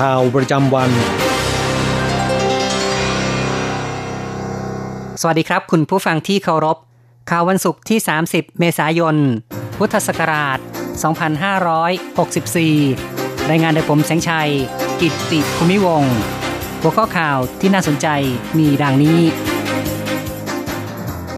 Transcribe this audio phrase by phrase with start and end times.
[0.00, 0.90] ข่าวประจำวัน
[5.20, 6.76] สวัสดีครับ คุณผู้ฟังที่เคารพ
[7.30, 9.16] ข่าววันศุกร์ที่ 30 เมษายน
[9.78, 10.58] พุทธศักราช
[12.18, 14.50] 2564 รายงานโดยผมแสงชัย
[15.00, 16.02] กิตติภูมิวง
[16.80, 18.08] หัวข้อข่าวที่น่าสนใจ
[18.58, 19.20] มีดังนี้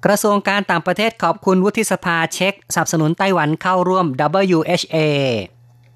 [0.04, 4.06] กระทรวงการต่างประเทศขอบคุณวุฒิสภาเช็กสนับสนุนไต้หวันเข้าร่วม
[4.56, 4.98] WHA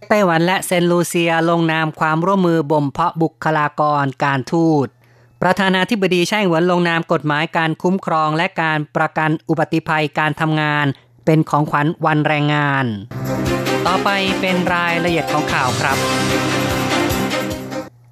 [0.09, 4.87] ไต้หวันและเซนลูเซียลงนามความร่วมมือบ่มเพาะบุคลากรการทูต
[5.43, 10.87] ประธานาธิบดีไช่เหวินลงนามกฎหมายการคุ้มครองและการประกันอุบัติภัยการทำงาน
[11.25, 12.85] เป็นของขวัญวันแรงงาน
[13.87, 14.09] ต่อไป
[14.41, 15.97] เป็นรายละเอียดของข่าวครับ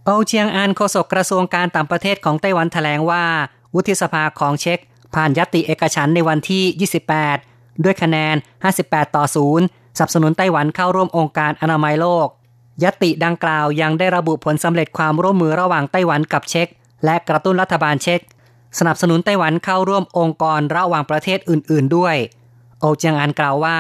[0.05, 3.25] โอเจียงอันโฆษกกระทรวงการต่างประเทศของไต้หวันแถลงว่า
[3.75, 4.79] วุฒิสภาของเช็ก
[5.15, 6.91] ผ่านยติเอกฉันในวันที่
[7.39, 8.37] 28 ด้วยคะแนน
[8.75, 9.25] 58 ต่อ
[9.57, 12.29] 0 สนับสนุนไต้หวันเข้าร่วมองค์การอนามัยโลก
[12.85, 16.69] ยติดังกล่าวยังได้ระบุผลสำเร็จความร่วมมือระหว่างไต้หวันกับเช็ก
[17.05, 18.21] และกระตุ้นรัฐบาลเช็ก
[18.79, 22.17] สนับสนุนไต้หวันเข้าร่วมองค์กรระหว่างประเทศอื่น ๆ ด้วย
[22.81, 23.79] โอเจียงอันกล่าวว่า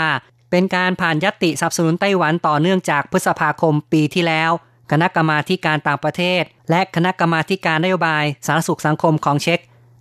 [0.50, 4.50] เป็นการผ่านยติสนับสนุนไต้หวันต่อเนื่องจากพฤษภาคมปีที่แล้ว
[4.90, 9.60] คณะกรรมาการต่างประเทศ และคณะกรรมาการนโยบายสาธารณสุขสังคมของเช็ก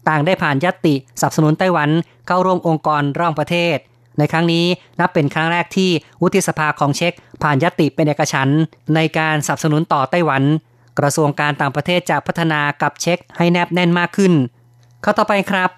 [0.09, 1.90] ต่างได้ผ่านยติสนับสนุนไต้หวัน
[2.28, 3.78] เข้าร่วมองค์กรร่องประเทศ
[4.18, 4.66] ในครั้งนี้
[5.00, 5.90] นับเป็นครั้งแรกที่
[6.22, 8.50] วุฒิสภาของเช็กผ่านยติเป็นเอกฉัน
[8.96, 10.44] ในการสนับสนุนต่อไต้หวัน
[11.00, 14.34] กระทรวงการต่างประเทศจะพัฒนากับเช็กให้แนบแน่นมากขึ้น
[15.03, 15.69] ข้อต่อไปครับ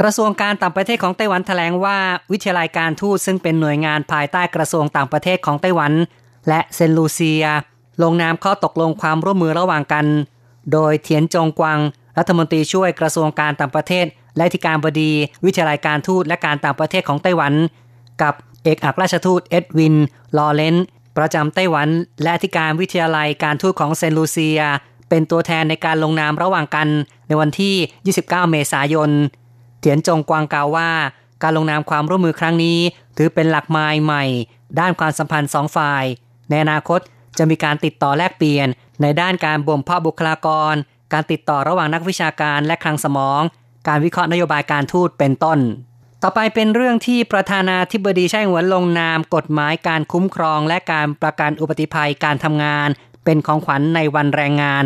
[0.00, 1.98] กระทรวงการต่างประเทศของไต้หวันแถลงว่า
[2.32, 5.92] วิทยาลัยการทูตซึ่งเป็นหน่วยงานภายใต้กระทรวงต่างประเทศของไต้หวัน
[6.48, 7.44] และเซนลูเซีย
[8.02, 10.06] ลงนามข้อตกลงความร่วมมือระหว่างกัน
[10.72, 11.78] โดยเทียนจงกวาง
[12.18, 14.06] รัฐมนตรีช่วยกระทรวงการต่างประเทศ
[14.36, 15.12] และธิการบดี
[15.44, 17.52] วิทยาลัยการทูตและการต่างประเทศของไต้หวัน
[18.22, 18.34] กับ
[18.64, 19.94] เอกอัครราชทูตเอ็ดวิน
[20.36, 20.76] ลอเลน
[21.16, 21.88] ประจำไต้หวัน
[22.22, 24.60] และธิการวิทยาลัยการทูตของเซนลูเซีย
[25.08, 26.88] เป็นตัวแทนในการลงนามระหว่างกัน
[27.28, 29.10] ในวันที่ 29 เมษายน
[29.80, 30.90] เถียนจงกวางกล่าวว่า
[31.42, 32.78] การลงนามความร่วมมือครั้งนี้
[33.16, 34.24] ถือเป็นหลักไม้ใหม่
[34.78, 36.04] ด้านความสัมพันธ์สองฝ่าย
[36.48, 37.00] ในอนาคต
[37.38, 38.68] จะมีการติดต่อแลกเปลี่ยน
[39.02, 40.74] ในด้านการบ่มเพาะบุคลากร
[41.12, 43.42] การติดต่อระหว่างนักวิชาการและคลังสมอง
[43.88, 45.58] การวิเคราะห์นโยบายการทูตเป็นต้น
[46.22, 52.88] ต่อไปเป็นเรื่องที่ประธานาธิบดีไช่หวนลงนามกฎหมายการคุ้มครอง และการประกันอุบัติภัยการทำงาน
[53.24, 54.84] เป็นของขวัญในวันแรงงาน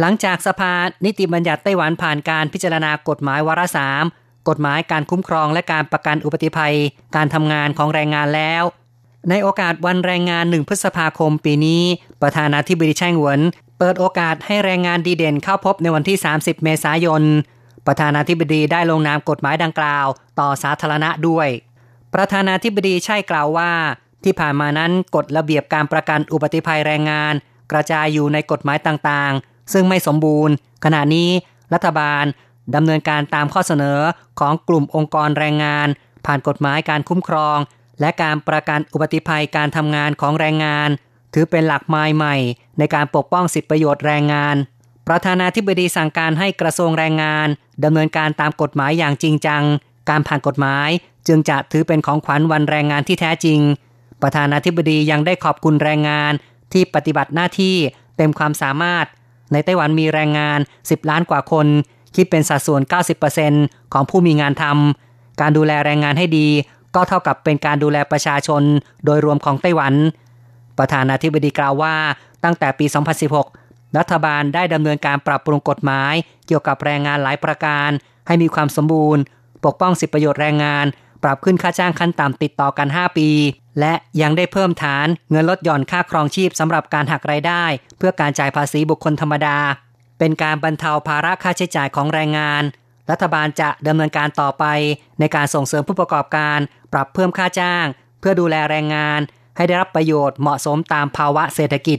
[0.00, 4.04] หลังจากสภานิติบัญญัติไต้หวันผ่านการพิจารณากฎหมายวาระสาม
[4.48, 6.74] กฎหมายการคุ้มครองและการประกันอุบัติภัย
[7.16, 8.62] การทำงานของแรงงานแล้ว
[9.30, 11.82] ในโอกาสวันแรงงานหนึ่งพฤษภาคมปีนี้
[12.22, 13.40] ประธานาธิบดีไช่หวน
[13.78, 17.22] เปิดโอกาสให้แรงงานดีเด่นเข้าพบในวันที่ 30 เมษายน
[17.86, 20.06] ประธานาธิบดีได้ลงนามกฎหมายดังกล่าว
[20.40, 21.48] ต่อสาธารณะด้วย
[22.14, 23.72] ประธานาธิบดีใช่กล่าวว่า
[24.24, 27.34] ที่ผ่านมานั้นกฎระเบียบการประกันอุบัติภัยแรงงาน
[27.72, 30.54] กระจายอยู่ในกฎหมายต่างๆ ซึ่งไม่สมบูรณ์
[30.84, 31.30] ขณะนี้
[31.74, 32.24] รัฐบาล
[32.74, 34.00] ดำเนินการตามข้อเสนอ
[34.40, 35.88] ของกลุ่มองค์กรแรงงาน
[36.26, 37.58] ผ่านกฎหมายการคุ้มครอง
[38.00, 40.88] และการประกันอุบัติภัยการทำงานของแรงงาน
[41.34, 42.36] ถือเป็นหลักไม้ใหม่
[42.78, 44.56] ในการปกป้องสิทธิประโยชน์แรงงาน
[45.08, 47.48] ประธานาธิบดีสั่งการให้กระทรวงแรงงาน
[47.84, 49.62] ดำเนินการตามกฎหมายอย่างจริงจัง
[50.10, 50.88] การผ่านกฎหมาย
[51.28, 53.60] จึงจะถือเป็นของขวัญวันแรงงานที่แท้จริง
[54.22, 56.32] ประธานาธิบดียังได้ขอบคุณแรงงาน
[56.72, 57.76] ที่ปฏิบัติหน้าที่
[58.16, 59.06] เต็มความสามารถ
[59.52, 61.66] ในไต้หวันมีแรงงาน 10 ล้านกว่าคน
[62.16, 62.82] คิดเป็นสัดส่วน
[63.36, 66.48] 90%ของผู้มีงานทำการดูแลแรงงานให้ดี
[66.94, 68.62] ก็เท่ากับเป็นการดูแลประชาชน
[69.04, 69.94] โดยรวมของไต้หวัน
[70.78, 71.94] ประธานาธิบดีกล่าวว่า
[72.44, 72.86] ตั้งแต่ปี
[73.30, 73.65] 2016
[73.98, 76.14] รัฐบาลได้ดำเนินการปรับปรุงกฎหมาย
[76.46, 77.90] เกี่ยวกับแรงงานหลายประการ
[78.26, 79.22] ให้มีความสมบูรณ์
[79.64, 80.86] ปกป้องสิทธิประโยชน์แรงงาน
[81.22, 83.30] ปรับขึ้นค่าจ้างขั้นต่ำติดต่อกัน 5 ปี
[83.80, 87.64] และยังได้เพิ่มฐานเงินลดหย่อนค่าครองชีพสำหรับการหักรายได้
[87.98, 89.58] เพื่อการจ่ายภาษีบุคคลธรรมดา
[90.18, 92.62] เป็นการบรรเทาภาระค่าใช้จ่ายของแรงงาน
[93.10, 94.64] รัฐบาลจะดำเนินการต่อไป
[95.20, 96.58] ในการส่งเสริมผู้ประกอบการ
[96.92, 97.86] ปรับเพิ่มค่าจ้าง
[98.20, 99.20] เพื่อดูแลแรงงาน
[99.56, 101.98] ให้ได้รับประโยชน์เหมาะสมตามภาวะเศรษฐกิจ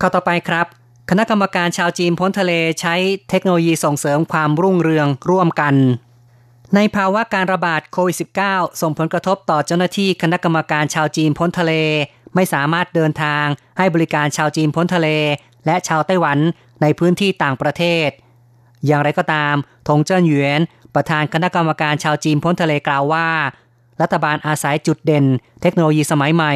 [0.00, 0.66] ข้อต่อไปครับ
[1.10, 2.94] คณะกรรมการชาวจีนพ้นทะเลใช้
[3.30, 5.74] เทคโนโลยีส่งเสริมความรุ่งเรืองร่วมกัน
[6.74, 8.16] ในภาวะการระบาดโควิด
[8.46, 11.72] -19 ส่งผลกระทบต่อเจ้าหน้าที่คณะกรรมการชาวจีนพ้นทะเล
[12.34, 13.44] ไม่สามารถเดินทาง
[13.78, 15.08] ให้บริการชาวจีนพ้นทะเล
[15.66, 16.38] และชาวไต้หวัน
[16.82, 18.08] ในพื้นที่ต่างประเทศ
[18.86, 19.54] อย่างไรก็ตาม
[19.88, 20.60] ทงเจิ้นหยวน
[20.94, 23.28] ประธานคณะกรรมการชาวจีนพ้นทะเลกล่าวว่า
[24.00, 25.24] รัฐบาลอาศัยจุดเด่น
[25.62, 26.54] เทคโนโลยีสมัยใหม่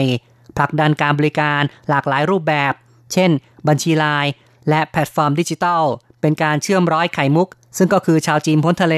[0.56, 2.72] ผลักดันการบริการหลากหลายรูปแบบ
[3.12, 3.30] เช่น
[3.68, 4.32] บัญชีไลน์
[4.68, 5.82] และแพลตฟอร์มดิจิทัล
[6.20, 7.48] เป็นการเชื่อมร้อยไข่มุก
[7.78, 8.96] ซึ่งก็คือชาวจีนพ้นทะเล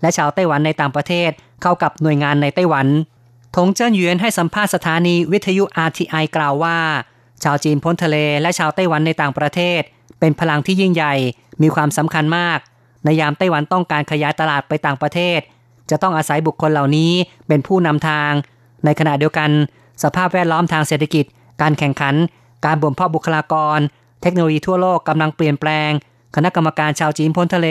[0.00, 1.30] และชาวไต้หวันในต่างประเทศ
[1.62, 2.86] เข้ากับหน่วยงานในไต้หวัน
[3.56, 6.78] ทงเจิ้นหยวนให้สัมภาษณ์สถานีวิทยุ RTI กล่าวว่า
[7.44, 9.80] ชาวจีนพ้นทะเลและชาวไต้หวันในต่างประเทศ
[10.20, 11.14] เป็นพลังที่ยิ่งใหญ่
[11.62, 12.58] มีความสำคัญมาก
[13.04, 15.40] ในยามไต้หวันต้องการขยายตลาดไปต่างประเทศ
[15.90, 17.12] จะต้องอาศัยบุคคลเหล่านี้
[17.48, 18.32] เป็นผู้นำทาง
[18.84, 19.50] ในขณะเดียวกัน
[20.02, 21.24] สภาพแวดล้อมทางเศรษฐกิจ
[21.62, 22.14] การแข่งขัน
[22.64, 23.78] การบ่มเพาะบุคลากร
[24.22, 25.90] เทคโนโลยีทั่วโลกกำลังเปลี่ยนแปลง
[26.36, 27.68] คณะกรรมการชาวจีนพ้นทะเล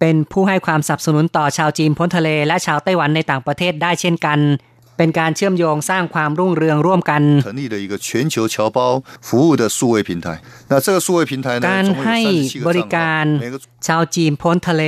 [0.00, 4.38] เป็นผู้ให้ความสนับสนุนต่อชาวจีนพ้นทะเล และชาวไต้หวันในต่างประเทศได้เช่นกัน
[4.96, 7.22] เป็นการเชื่อมโยงสร้างความรุ่งเรืองร่วมกัน
[11.68, 12.18] การให้
[12.68, 13.24] บริการ
[13.86, 14.84] ชาวจีนพ้นทะเล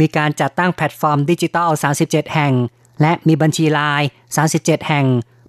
[0.00, 1.70] มีการจัดตั้งแพลตฟอร์มดิจิตอล
[2.02, 2.54] 37 แห่ง
[3.00, 4.02] และมีบัญชีไลน์
[4.44, 5.06] 37 แห่ง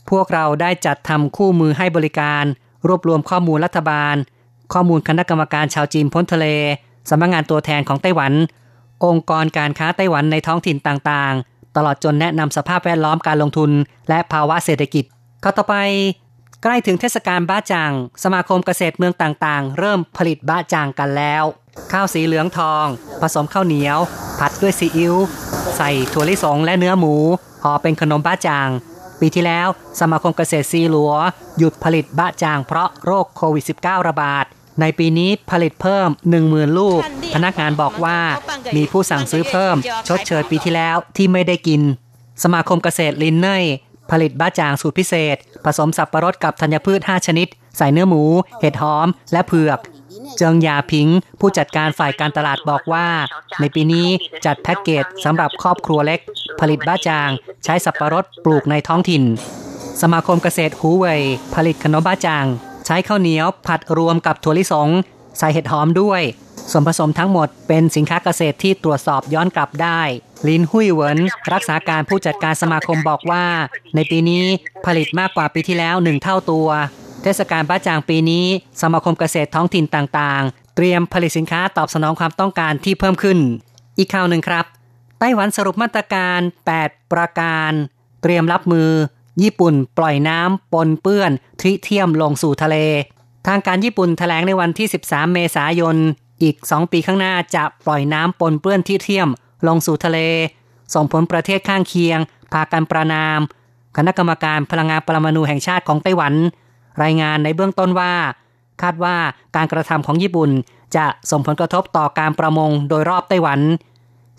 [0.09, 2.44] พวกเราได้จัดทำคู่มือให้บริการ
[2.88, 4.15] รวบรวมข้อมูลรัฐบาล
[4.74, 6.45] ข้อมูลคณะกรรมการชาวจีนพ้นทะเล
[7.09, 8.33] สำนักงานตัวแทนของไต้หวัน
[9.06, 13.71] องค์กรการค้าไต้หวันในท้องถิ่นต่างๆ ตลอดจนแนะนำสภาพแวดล้อมการลงทุน
[14.09, 15.06] และภาวะเศรษฐกิจ
[15.44, 15.75] ข้อต่อไป
[16.63, 17.94] ใกล้ถึงเทศกาลบ้าจาง
[18.24, 21.44] สมาคมเกษตรเมืองต่างๆ เริ่มผลิตบ้าจ่างกันแล้ว
[21.91, 22.85] ข้าวสีเหลืองทอง
[23.21, 24.00] ผสมข้าวเหนียว
[24.39, 25.15] ผัดด้วยซีอิ๊ว
[25.77, 27.15] ใส่ถั่วลิสงและเนื้อหมู
[27.63, 28.69] ห่อเป็นขนมบ้าจ่าง
[29.19, 29.67] ปีที่แล้ว
[29.99, 31.13] สมาคมเกษตรซีหลัว
[31.57, 34.45] หยุดผลิตบ้าจ่างเพราะโรคโควิด -19 ระบาด
[34.81, 36.09] ในปีนี้ผลิตเพิ่ม
[36.43, 37.01] 10,000 ลูก
[37.35, 38.19] พนักงานบอกว่า
[38.75, 39.75] มีผู้สั่งซื้อเพิ่ม
[40.07, 41.81] ชดเชยปีที่แล้วที่ไม่ได้กิน
[42.43, 43.57] สมาคมเกษตรลินเน่
[44.11, 45.35] ผลิตบ้าจ่างสูตรพิเศษ
[45.65, 47.47] ผสมสับประรดกับธัญพืช 5 ชนิด
[47.77, 48.23] ใส่เนื้อหมู
[48.61, 49.79] เห็ดหอม และเผือก
[50.37, 51.07] เจิงยาพิง
[51.39, 53.07] ผู้จัดการฝ่ายการตลาดบอกว่า
[53.59, 54.07] ในปีนี้
[54.45, 56.19] จัดแพ็กเกจสำหรับครอบครัวเล็ก
[56.59, 57.30] ผลิตบ้าจาง
[57.63, 59.24] ใช้สับประรดปลูกในท้องถิ่น
[60.01, 61.21] สมาคมเกษตรหูเว่ย
[61.56, 62.45] ผลิตขนมบ้าจาง
[62.86, 64.89] ใช้ข้าวเหนียวผัดรวมกับถั่วลิสง
[65.38, 66.21] ใส่เห็ดหอมด้วย
[66.71, 70.01] ส่วนผสมทั้งหมดเป็นสินค้าเกษตรที่ตรวจสอบย้อนกลับได้
[70.48, 71.19] ลินหุยเหวิน
[71.54, 73.45] รักษาการผู้จัดการสมาคมบอกว่า
[73.95, 74.44] ในปีนี้
[74.86, 76.68] ผลิตมากกว่าปีที่แล้วหนึ่งเท่าตัว
[77.24, 78.45] เทศกาลบ้าจางปีนี้
[78.81, 83.38] สมาคมเกษตรท้องถิ่นต่างๆ เตรียมผลิตสินค้าตอบสนองความต้องการที่เพิ่มขึ้น
[83.98, 84.65] อีกข่าวหนึ่งครับ
[85.19, 86.39] ไต้หวันสรุปมาตรการ
[86.77, 87.71] 8 ประการ
[88.21, 88.89] เตรียมรับมือ
[89.43, 92.77] ญี่ปุ่นปล่อยน้ำปนเปื้อนทริเทียมลงสู่ทะเล
[93.47, 95.95] ทางการญี่ปุ่นแถลงในวันที่ 13 เมษายน
[96.43, 99.27] อีก 2 ปีข้างหน้าจะปล่อยน้ำปนเปื้อนทริเทียม
[99.67, 100.19] ลงสู่ทะเล
[100.93, 102.19] ส่งผลประเทศข้างเคียง
[102.53, 103.39] พากันประนาม
[103.97, 106.33] คณะกรรมการพลังงานปรมาณูแห่งชาติของไต้หวัน
[107.03, 108.13] รายงานในเบื้องต้นว่า
[108.81, 109.15] คาดว่า
[109.55, 110.49] การกระทำของญี่ปุ่น
[110.95, 113.59] จะส่งผลกระทบต่อการประมงโดยรอบไต้หวัน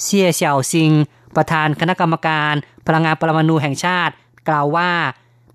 [0.03, 0.93] เซี่ยเฉียวซิง
[1.37, 2.55] ประธานคณะกรรมการ
[2.87, 4.13] พลังงานปรมาณูแห่งชาติ
[4.49, 4.91] กล่าวว่า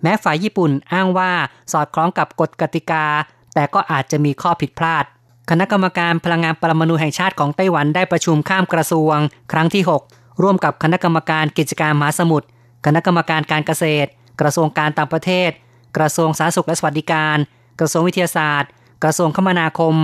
[0.02, 1.32] แม้ฝ่ายญี่ปุ่นอ้างว่า
[1.72, 3.06] สอดคล้องกับกฎกติกา
[3.54, 5.06] แต่ก็อาจจะมีข้อผิดพลาด
[5.50, 9.18] คณะกรรมการพลังงานปรมาณูแห่งชาติของไต้หวันได้ประชุมข้ามกระทรวง
[9.52, 12.48] ครั้งที่ 6 ร่วมกับคณะกรรมการกิจการมหาสมุทร
[12.86, 14.10] คณะกรรมการการเกษตร
[14.42, 15.50] กระทรวงการต่างประเทศ
[15.98, 17.38] กระทรวงสาธารณสุขและสวัสดิการ
[17.80, 18.70] กระทรวงวิทยาศาสตร์
[19.04, 19.96] กระทรวงคมนาคม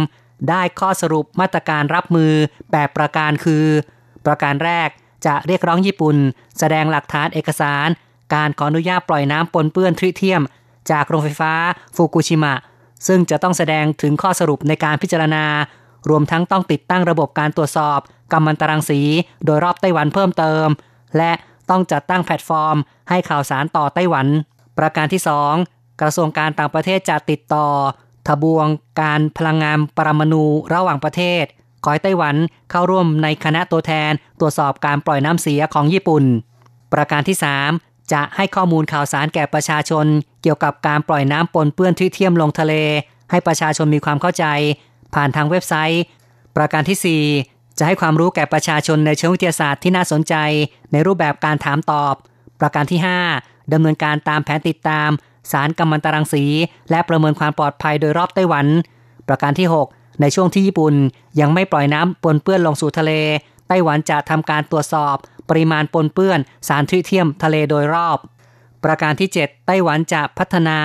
[0.50, 2.34] ได้ข้อสรุปมาตรการรับมือ
[2.72, 3.65] แบบประการคือ
[4.29, 4.89] ประการแรก
[5.25, 6.15] จะเรียกร้องญี่ปุ่น
[6.59, 7.88] แสดงหลักฐานเอกสาร
[8.33, 10.41] การขออนุญาตปล่อยน้ำปนเปื้อนทริเทียม
[10.91, 11.53] จากโรงไฟฟ้า
[11.95, 12.53] ฟุกุชิมะ
[13.07, 15.45] ซึ่งจะต้องแสดงถึงข้อสรุปในการพิจารณา
[16.09, 18.00] รวมทั้งต้องติดตั้งระบบการตรวจสอบ
[18.31, 19.01] กัมมันตรังสี
[19.45, 20.67] โดยรอบไต้หวันเพิ่มเติม
[21.17, 21.31] และ
[21.69, 22.77] ต้องจัดตั้งแพลตฟอร์ม
[23.09, 24.27] ให้ข่าวสารต่อไต้หวัน
[24.77, 25.21] ประการที่
[25.62, 27.67] 2 กระทรวงการต่างประเทศจะติดต่อ
[28.27, 28.67] ทบวง
[29.01, 31.43] การพลังงานปรมาณูระหว่างประเทศ
[31.83, 32.36] ขอให้ไต้หวัน
[32.71, 36.24] เข้าร่วมในคณะตัวแทนตรวจสอบการปล่อยน้ำเสียของญี่ปุ่น
[36.93, 37.38] ประการที่
[37.74, 40.05] 3 จะให้ข้อมูลข่าวสารแก่ประชาชน
[40.41, 42.74] เกี่ยวกับการปล่อยน้ำปนเปื้อนที่เทียมลงทะเล
[43.31, 44.45] ให้ประชาชนมีความเข้าใจ
[45.15, 46.03] ผ่านทางเว็บไซต์
[46.57, 50.36] ประการที่ 4 จะให้ความรู้แก่ประชาชนในเชิงวิทยาศาสตร์ที่น่าสนใจ
[50.91, 52.13] ในรูปแบบการถามตอบ
[52.59, 53.00] ประการที่
[53.36, 55.09] 5ดำเนินการตามแผนติดตาม
[55.51, 56.43] สารกัมมันตรังสี
[56.89, 58.65] และประเมินความปลอดภัยโดยรอบไต้หวัน
[59.27, 60.94] ประการที่ 6 ในช่วงที่ญี่ปุ่น
[61.40, 63.12] ยังไม่ปล่อยน้ำปนเปื้อนลงสู่ทะเล
[63.68, 65.16] ไต้หวันจะทำการตรวจสอบ
[65.50, 68.18] ปริมาณปนเปื้อนสารทริเทียมทะเลโดยรอบ
[68.84, 70.80] ประการที่ 7 ไต้หวันจะพัฒนา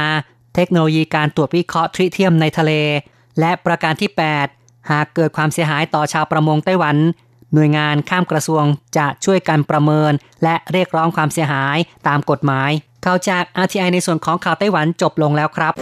[0.55, 2.73] เทคโนโลยีการตรวจวิเคราะห์ทริเทียมในทะเล
[3.41, 4.11] และประการที่
[4.51, 6.97] 8 หากเกิดความเสียหายต่อชาวประมงไต้หวัน
[7.55, 8.65] หน่วยงานข้ามกระทรวง
[8.99, 10.13] จะช่วยกันประเมิน
[10.43, 11.77] และเรียกร้องความเสียหาย
[12.09, 12.71] ตามกฎหมาย
[13.05, 15.73] ข่าวจาก RTI ในส่วนของข่าวไต้หวันจบลงแล้วครับ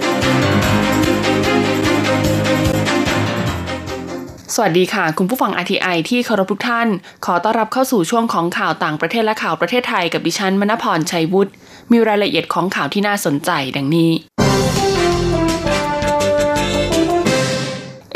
[4.57, 6.89] สวัสดีค่ะ คุณผู้ฟัง RTI ที่เคารพทุกท่าน
[7.25, 11.53] ขอต้อนรับเข้าสู่ช่วงของข่าวต่างประเทศและข่าวประเทศไทยกับดิฉันมณพรชัยวุฒิ
[11.93, 14.11] มีรายละเอียดของข่าวที่น่าสนใจดังนี้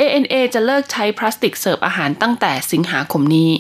[0.01, 3.51] ANA จะเลิกใช้พลาสติกเสิร์ฟอาหารตั้งแต่สิงหาคมนี้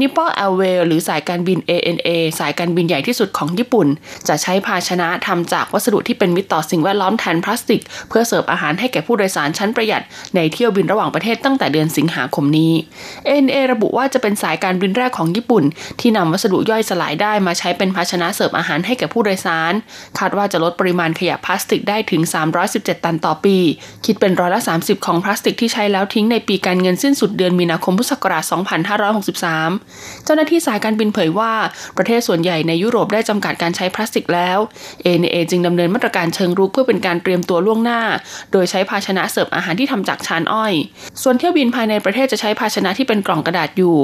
[0.00, 3.86] Nippon Airways หรือสายการบิน ANA สายการบินใหญ่ที่สุดของญี่ปุ่น
[4.28, 10.02] จะใช้ภาชนะทำจากวัสดุที่เป็นมิตรต่อสิ่งแวดล้อมแทนพลาสติก เพื่อเสิร์ฟอาหารให้แก่ผู้โดยสารชั้นประหยัด
[10.34, 12.72] ในเที่ยวบินระหว่างประเทศตั้งแต่เดือนสิงหาคมนี้
[13.28, 15.64] ANA ระบุว่าจะเป็นสายการบินแรกของญี่ปุ่น
[16.00, 19.72] ที่นำวัสดุย่อยสลายได้มาใช้เป็นภาชนะเสิร์ฟอาหารให้แก่ผู้โดยสาร
[20.18, 22.22] คาดว่าจะลดปริมาณขยะพลาสติกได้ถึง
[22.62, 23.56] 317 ตันต่อปี
[24.04, 29.61] คิดเป็นร้อยละ 30 ของพลาสติกที่ใช้แล้วทิ้งในปีการเงินสิ้นสุดเดือนมีนาคมพุทธศักราช 2563
[30.24, 31.52] เจ้าหน้าที่สายการบินเผยว่า
[31.96, 34.58] ประเทศส่วนใหญ่ในยุโรปได้จำกัดการใช้พลาสติกแล้ว
[35.04, 38.00] ANA จึงดำเนินมาตรการเชิงรุกเพื่อเป็นการเตรียมตัวล่วงหน้า
[38.52, 40.74] โดยใช้ภาชนะเสิร์ฟอาหารที่ทำจากชานอ้อย
[41.22, 43.96] ส่วนเที่ยวบินภายในประเทศจะใช้ภาชนะที่เป็นกล่องกระดาษอยู่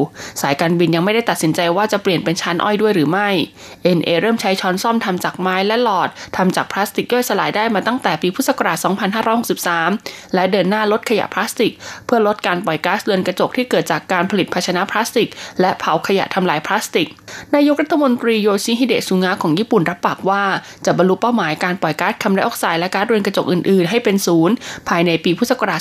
[0.42, 3.28] สายการบินยังไม่ได้ตัดสินใจว่าจะเปลี่ยนเป็นชานอ้อยด้วยหรือไม่
[3.86, 8.78] ANA เริ่มใช้ช้อนซ่อมทำจากไม้และหลอดทำจากพลาสติกย่อยสลายได้มาตั้งแต่ปีพุทธศักราช
[9.56, 11.72] 2563 และเดินหน้าลดขยะพลาสติก
[12.06, 15.28] เพื่อลดการปล่อยก๊าซเรือนกระจกที่เกิดจากการผลิตภาชนะพลาสติก
[15.61, 17.09] และเผาขยะทำลายพลาสติก
[17.55, 20.43] นายกรัฐมนตรีโยชิฮิเดะซุงะของญี่ปุ่นรับปากว่า
[20.85, 24.55] จะบรรลุเป้าหมายการปล่อยก๊าซคาร์บอนไดออกไซด์และก๊าซเรือนกระจกอื่นๆ ให้เป็นศูนย์
[24.88, 25.81] ภายในปีพุทธศักราช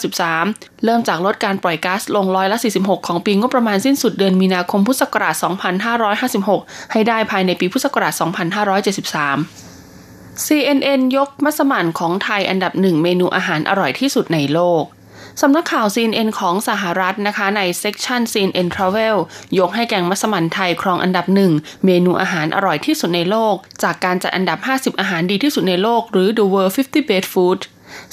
[0.00, 5.34] 2593 เริ่มจากลดการปล่อยก๊าซลงร้อยละ 46 ของปีงบประมาณสิ้นสุดเดือนมีนาคมพุทธศักราช
[6.14, 9.74] 2556 ให้ได้ภายในปีพุทธศักราช 2573
[10.44, 14.82] CNN ยกมัสมั่นของไทยอันดับหนึ่งเมนูอาหารอร่อยที่สุดในโลก
[15.42, 19.16] สำนักข่าว CNN ของสหรัฐนะคะใน section CNN Travel
[19.58, 21.52] ยกให้แกงมัสมั่นไทยครองอันดับหนึ่ง
[21.84, 27.60] เมนูอาหารอร่อยที่สุดในโลก จากการจัดอันดับ 50 อาหารดีที่สุดในโลก หรือ The World 50 Best Food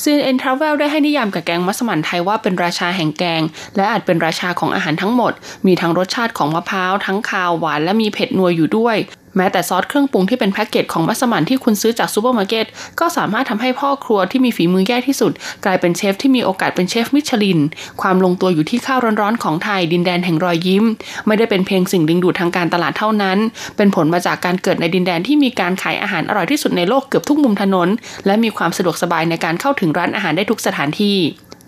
[0.03, 3.41] CNN Travel ได้ให้นิยามกับแกงมัสมั่นไทยว่าเป็นราชาแห่งแกง
[3.75, 5.33] และอาจเป็นราชาของอาหารทั้งหมด
[5.65, 8.97] มีทั้งรสชาติของมะพร้าว ทั้งคาวหวานและมีเผ็ดนัวอยู่ด้วย
[9.37, 12.65] แม้แต่ซอสเครื่องปรุงที่เป็นแพ็กเกจของมัสมั่นที่คุณซื้อจากซูเปอร์มาร์เก็ต
[12.99, 15.31] ก็สามารถทำให้พ่อครัวที่มีฝีมือแย่ที่สุด
[15.65, 17.59] กลายเป็นเชฟที่มีโอกาสเป็นเชฟมิชลิน
[18.01, 20.83] ความลงตัวอยู่ที่ข้าวร้อนๆของไทยดินแดนแห่งรอยยิ้ม
[21.27, 23.37] ไม่ได้เป็นเพียงสิ่งดึงดูดทางการตลาดเท่านั้น
[23.77, 27.87] เป็นผลมาจากการเกิดในดินแดนที่มีการขายอาหารอร่อยที่สุดในโลกเกือบทุกมุมถนน
[28.25, 31.17] และมีความสะดวกสบายในการเข้าถึงร้านอาหารได้ทุกสถานที่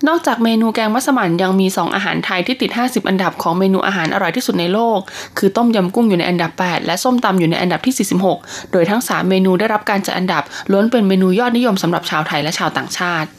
[0.07, 4.99] นอกจากเมนูแกงมัสมั่นยังมี 2 อาหารไทยที่ติด 50 อันดับของเมนูอาหารอร่อยที่สุดในโลก
[5.37, 7.95] คือต้มยำกุ้งอยู่ในอันดับ 8 และส้มตำอยู่ในอันดับที่
[8.35, 13.29] 46 โดยทั้ง 3 เมนูได้รับการจัดอันดับ ล้วนเป็นเมนูยอดนิยมสำหรับชาวไทยและชาวต่างชาติ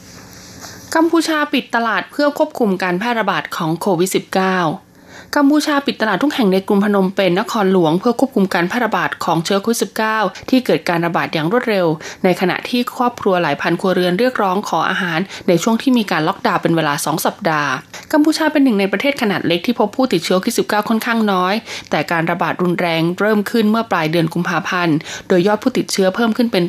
[0.95, 4.84] กัมพูชาปิดตลาดเพื่อควบคุมการแพร่ระบาดของโควิด -19
[5.39, 9.79] กัมพูชาปิดตลาดทุกแห่งในกรุงพนมเปญนครหลวง เพื่อควบคุมการแพร่ระบาดของเชื้อโควิด
[10.13, 11.87] -19 ที่เกิดการระบาดอย่างรวดเร็ว
[12.23, 17.71] ในขณะที่ครอบครัวหลายพันครัวเรือนเรียกร้องขออาหารในช่วงที่มีการล็อกดาวน์เป็นเวลา 2 สัปดาห์
[18.11, 21.53] กัมพูชาเป็นหนึ่งในประเทศขนาดเล็กที่พบผู้ติดเชื้อโควิด -19 ค่อนข้างน้อย
[21.89, 26.63] แต่การระบาดรุนแรงเริ่มขึ้นเมื่อปลายเดือนกุมภาพันธ์ โดยยอดผู้ติดเชื้อเพิ่มขึ้นเป็น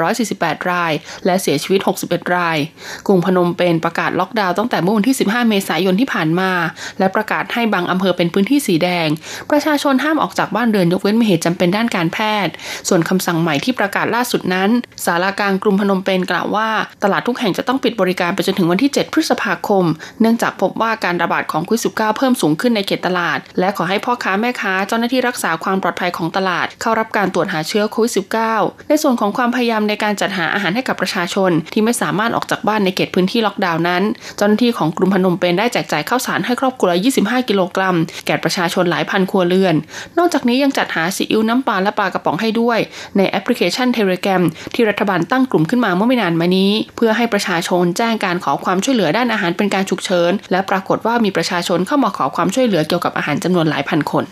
[0.00, 0.92] 8,848 ราย
[1.26, 2.58] และเสียชีวิต 61 ราย
[3.06, 6.50] กรุงพนมเปญประกาศล็อกดาวน์ตั้งแต่เมื่อวันที่ 15 เมษายนที่ผ่านมา
[6.98, 9.08] และประกาศให้บางอำเภอเป็นพื้นที่สีแดง
[9.50, 12.52] ประชาชนห้ามออกจากบ้านเรือนยกเว้นมีเหตุจำเป็นด้านการแพทย์
[12.88, 14.70] ส่วนคำสั่งใหม่ที่ประกาศล่าสุดนั้น
[15.04, 16.68] สารากลางกรุงพนมเปญกล่าวว่า
[17.02, 19.84] ตลาดทุกแห่งจะต้องปิดบริการไปจนถึงวันที่ 7 พฤษภาคม
[20.20, 28.12] เนื่องจากพบว่าการระบาดของโควิด -19 เพิ่มสูงขึ้นในเขตตลาด และขอให้พ่อค้าแม่ค้าเจ้าหน้าที่รักษาความปลอดภัยของตลาด เข้ารับการตรวจหาเชื้อโควิด
[28.50, 34.02] -19 ในส่วนของความพยายามในการจัดหาอาหารให้กับประชาชน ที่ไม่สามารถออกจากบ้านในเขตพื้นที่ล็อกดาวน์นั้น
[34.36, 37.81] เจ้าหน้าที่ของกรุงพนมเปญได้แจกจ่ายข้าวสารให้ครอบครัว 25 กิโลกรัม
[38.26, 39.74] แก่ประชาชนหลายพันครัวเรือน
[40.18, 42.78] นอกจากนี้ยังจัดหาซีอิ๊วน้ำปลาและปลากระป๋องให้ด้วย
[43.16, 44.42] ในแอปพลิเคชันเทเลแกรม
[44.74, 54.24] ที่รัฐบาลตั้งกลุ่มขึ้นมาเมื่อไม่นานมานี้ เพื่อให้ประชาชนแจ้งการขอความช่วยเหลือด้านอาหารเป็นการฉุกเฉินและปรากฏว่ามีประชาชนเข้ามาขอความช่วยเหลือเกี่ยวกับอาหารจำนวนหลายพันคน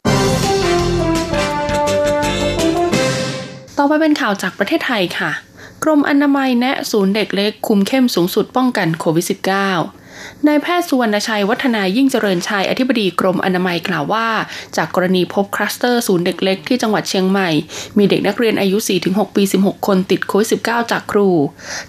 [3.79, 5.31] ต่อไปเป็นข่าวจากประเทศไทยค่ะ
[5.83, 10.00] กรมอนามัยแนะศูนย์เด็กเล็กคุมเข้มสูงสุดป้องกันโควิด -19
[10.47, 14.27] นายแพทย์สุวรรณชัยวัฒนายิ่งเจริญชัยอธิบดีกรมอนามัยกล่าวว่า
[14.77, 17.51] จากกรณีพบคลัสเตอร์ศูนย์เด็กเล็กที่จังหวัดเชียงใหม่
[17.99, 21.29] มีเด็กนักเรียนอายุ 4-6 ปี 16 คนติดโควิด -19 จากครู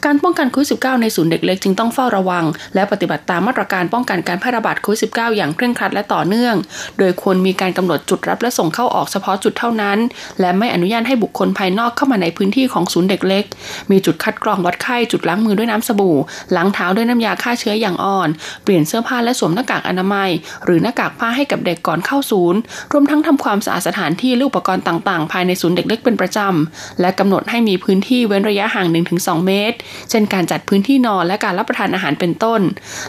[0.06, 2.46] การป้องกันโควิด -19 ในศูนย์เด็กเล็กจึงต้องเฝ้าระวัง
[2.76, 6.56] และปฏิบัติตามมาตรการป้องกันการแพร่ระบาดโควิด -19 อย่างเคร่งครัดและต่อเนื่อง
[7.00, 9.98] โดยควรมีการกำหนดจุดรับและส่งเข้าออกเฉพาะจุดเท่านั้น
[10.40, 13.46] และไม่อนุญาตให้บุคคลภายนอกเข้ามาในพื้นที่ของศูนย์เด็กเล็ก
[13.92, 16.18] มีจุดคัดกรองวัดไข้จุดล้างมือด้วยน้ำสบู่
[16.56, 18.21] ล้างเท้าด้วยน้ำยาฆ่าเชื้ออย่างอ่อน
[18.64, 20.30] เปลี่ยนเสื้อผ้าและสวมหน้ากากอนามัย
[20.66, 22.60] หรือหน้ากากผ้าให้กับเด็กก่อนเข้าศูนย์
[22.92, 28.88] รวมทั้งทำความสะอาดสถานที่และอุปกรณ์ต่างๆ ภายในศูนย์เด็กเล็กเป็นประจำ และกำหนดให้มีพื้นที่เว้นระยะห่าง
[29.18, 29.78] 1-2 เมตร
[30.10, 32.62] เช่นการจัดพื้นที่นอนและการรับประทานอาหารเป็นต้น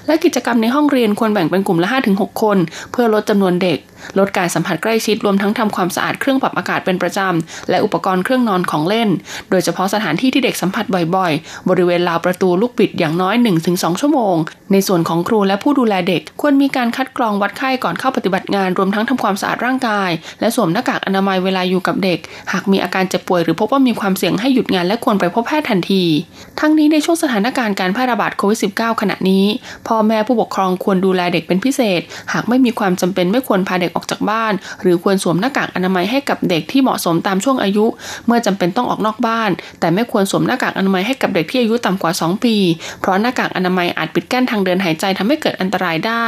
[0.07, 2.59] และกิจกรรมในห้องเรียนควรแบ่งเป็นกลุ่มละ 5-6 คน
[2.93, 3.79] เพื่อลดจำนวนเด็ก
[4.19, 9.09] ลดการสัมผัสใกล้ชิดรวมทั้งทำความสะอาดเครื่องปรับอากาศเป็นประจำ และอุปกรณ์เครื่องนอนของเล่น
[9.51, 10.85] โดยเฉพาะสถานที่ที่เด็กสัมผัส
[11.17, 13.35] บ่อยๆ บริเวณราวประตูลูกบิดอย่างน้อย
[13.69, 14.37] 1-2 ชั่วโมง
[14.73, 22.19] ในส่วนของครูและผู้ดูแลเด็ก ควรมีการคัดกรองวัดไข้ก่อนเข้าปฏิบัติงาน รวมทั้งทำความสะอาดร่างกาย และสวมหน้ากากอนามัยเวลาอยู่กับเด็ก
[22.53, 26.05] หากมีอาการเจ็บป่วยหรือพบว่ามีความเสี่ยงให้หยุดงานและควรไปพบแพทย์ทันที
[26.61, 29.45] ทั้งนี้ในช่วงสถานการณ์การแพร่ระบาดโควิด -19 ขณะนี้
[29.89, 32.01] พ่อแม่ผู้ปกครองควรดูแลเด็กเป็นพิเศษ
[32.33, 37.87] หากไม่มีความจำเป็นไม่ควรพาเด็กออกจากบ้าน หรือควรสวมหน้ากากอนามัยให้กับเด็กที่เหมาะสมตามช่วงอายุ
[38.27, 42.57] เมื่อจำเป็นต้องออกนอกบ้าน แต่ไม่ควรสวมหน้ากากอนามัยให้กับเด็กที่อายุต่ำกว่า 2 ปี
[43.01, 46.27] เพราะหน้ากากอนามัยอาจปิดกั้นทางเดินหายใจทำให้เกิดอันตรายได้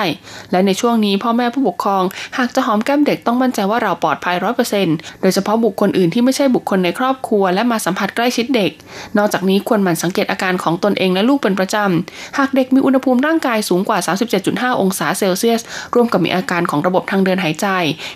[0.51, 2.03] และในช่วงนี้พ่อแม่ผู้ปกครอง
[2.39, 8.71] หากจะหอมแก้มเด็กต้องมั่นใจว่าเราปลอดภัยร้อยเปอร์เซ็นต์โดยเฉพาะบุคคลอื่นที่ไม่ใช่บุคคลในครอบครัว และมาสัมผัสใกล้ชิดเด็ก
[9.19, 13.99] นอกจากนี้ควรหมั่นสังเกตอาการของตนเองและลูกเป็นประจำ หากเด็กมีอุณหภูมิร่างกายสูงกว่า
[14.41, 15.61] 37.5 องศาเซลเซียส
[15.95, 17.69] ร่วมกับมีอาการของระบบทางเดินหายใจ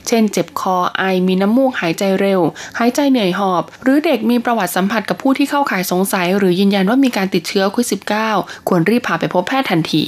[0.09, 2.41] เช่น เจ็บคอ ไอ มีน้ำมูกหายใจเร็ว
[2.79, 10.03] หายใจเหนื่อยหอบ หรือเด็กมีประวัติสัมผัสกับผู้ที่เข้าข่ายสงสัย หรือยืนยันว่ามีการติดเชื้อโควิด -19 ควรรีบพาไปพบแพทย์ทันที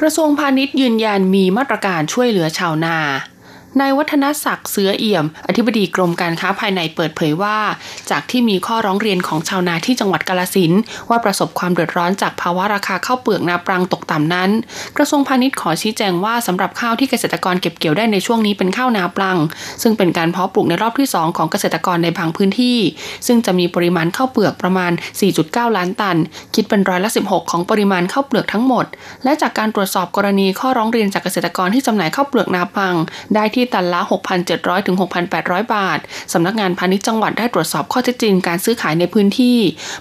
[0.00, 2.98] กระทรวงพาณิชย์ยืนยันมีมาตรการช่วยเหลือชาวนา
[3.80, 7.58] นายวัฒนศักดิ์เสือเอี่ยม อธิบดีกรมการค้าภายในเปิดเผยว่า
[8.10, 10.72] จากที่มีข้อร้องเรียนของชาวนาที่จังหวัดกาลสิน
[11.10, 14.50] ว่าประสบความเดือดร้อนจากภาวะราคาข้าวเปลือกนาปรังตกต่ำนั้น
[14.96, 19.38] กระทรวงพาณิชย์ขอชี้แจงว่าสำหรับข้าวที่เกษตรกรเก็บเกี่ยวได้ในช่วงนี้เป็นข้าวนาปรัง
[19.82, 22.78] ซึ่งเป็นการเพาะปลูกในรอบที่ 2 ของเกษตรกรในบางพื้นที่
[23.26, 24.92] ซึ่งจะมีปริมาณข้าวเปลือกประมาณ
[25.34, 26.16] 4.9 ล้านตัน
[26.54, 28.84] คิดเป็นร้อยละ 16 ของปริมาณข้าวเปลือกทั้งหมด
[29.24, 32.96] และจากการตรวจสอบกรณีข้อร้องเรียนจากเกษตรกรที่จำหน่ายข้าวเปลือกนาปรัง
[33.34, 34.00] ได้ที่ตันละ
[34.44, 34.96] 6,700 ถึง
[35.34, 35.98] 6,800 บาท
[36.32, 39.58] สำนักงานพาณิชย์จังหวัดได้ตรวจสอบข้อเท็จจริงการซื้อขายในพื้นที่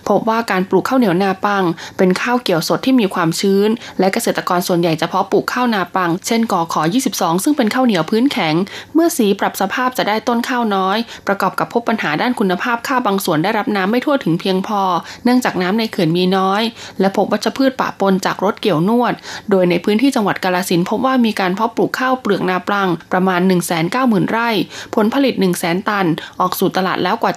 [0.08, 1.64] พบว่าการปลูกข้าวเหนียวนาปัง
[1.98, 3.70] เป็นข้าวเกี่ยวสดที่มีความชื้น
[4.00, 6.82] และเกษตรกรส่วนใหญ่จะเพาะปลูกข้าวนาปัง เช่นกอขอ
[7.14, 8.56] 22 ซึ่งเป็นข้าวเหนียวพื้นแข็ง
[8.94, 10.98] เมื่อสีปรับสภาพจะได้ต้นข้าวน้อย
[11.28, 14.82] ประกอบกับพบปัญหาด้านคุณภาพข้าวบางส่วนได้รับน้ำไม่ทั่วถึงเพียงพอ
[15.24, 16.62] เนื่องจากน้ำในเขื่อนมีน้อย
[17.00, 19.14] และพบวัชพืชปะปนจากรถเกี่ยวนวด
[19.52, 24.50] โดยในพื้นที่จังหวัดกาลสินพบว่ามีการเพาะปลูกข้าวเปลือกนาปรังประมาณ190,000 ไร่
[24.96, 26.08] ผลผลิต 100,000 ตัน
[26.40, 27.32] ออกสู่ตลาดแล้วกว่า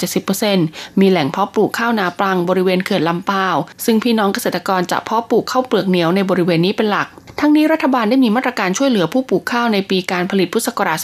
[0.48, 7.08] 70%มีแหล่งเพาะปลูกข้าวนาปรังบริเวณเขื่อนลำปาว ซึ่งพี่น้องเกษตรกรจะเพาะปลูกข้าวเปลือกเหนียวในบริเวณนี้เป็นหลัก
[7.40, 10.98] ทั้งนี้รัฐบาลได้มีมาตรการช่วยเหลือผู้ปลูกข้าวในปีการผลิตพุทธศักราช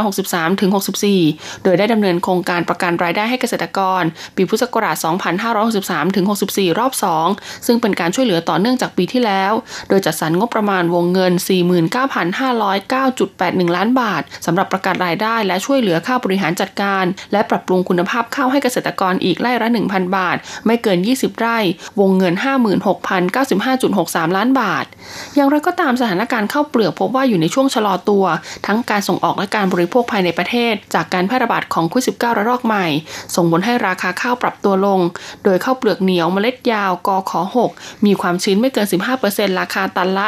[0.00, 0.70] 2563 ถึง
[1.16, 4.02] 64 โดยได้ดำเนินโครงการประกันรายได้ให้เกษตรกร
[4.36, 4.96] ปีพุทธศักราช
[5.56, 6.92] 2563 ถึง 64 รอบ
[7.28, 9.52] 2 ซึ่งเป็นการช่วยเหลือต่อเนื่องจากปีที่แล้ว
[9.88, 11.32] โดยจัดสรรงบประมาณวงเงิน
[12.14, 20.36] 49,509.81 ล้านบาทสำหรับประกันรายได้และช่วยเหลือค่าบริหารจัดการ และปรับปรุงคุณภาพข้าวให้เกษตรกรอีกไร่ละ 1,000 บาท
[20.66, 21.58] ไม่เกิน 20 ไร่
[22.00, 22.34] วงเงิน
[23.34, 24.86] 56,095.63 ล้านบาท
[25.36, 28.24] อย่างไรก็ตามสถานการณ์ข้าวเปลือกพบว่าอยู่ในช่วงชะลอตัว
[28.66, 32.86] ทั้งการส่งออกและการบริโภคภายในประเทศ จากการแพร่ระบาดของโควิด -19 ระลอกใหม่
[33.34, 35.00] ส่งผลให้ราคาข้าวปรับตัวลง
[35.44, 37.40] โดยข้าวเปลือกเหนียวเมล็ดยาวกอขอ
[37.72, 38.86] 6มีความชื้นไม่เกิน
[39.22, 40.26] 15%ราคาตันละ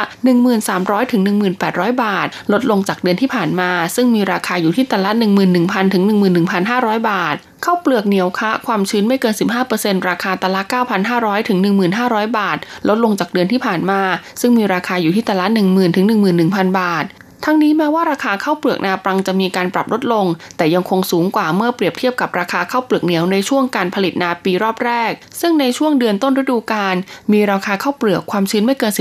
[0.55, 1.21] 1,300 ถึง
[1.61, 5.11] 1,800 บาท ลดลงจากเดือนที่ผ่านมา ซึ่งมีราคาอยู่ที่ตันละ
[5.53, 6.03] 11,000 ถึง
[6.55, 9.33] 11,500 บาท ข้าวเปลือกเหนียวคะ ความชื้นไม่เกิน
[9.71, 10.61] 15%ราคาตะละ
[11.05, 11.57] 9,500 ถึง
[11.97, 14.01] 1,500 บาท ลดลงจากเดือนที่ผ่านมา
[14.41, 16.05] ซึ่งมีราคาอยู่ที่ตะละ 10,000 ถึง
[16.41, 17.05] 11,000 บาท
[17.45, 20.25] ทั้งนี้แม้ว่าราคาข้าวเปลือกนาปรังจะมีการปรับลดลง
[20.57, 26.95] แต่ยังคงสูงกว่าเมื่อเปรียบเทียบกับราคาข้าวเปลือกเหนียวในช่วงการผลิตนาปีรอบแรก ซึ่งในช่วงเดือนต้นฤดูกาล
[27.31, 28.93] มีราคาข้าวเปลือกความชื้นไม่เกิน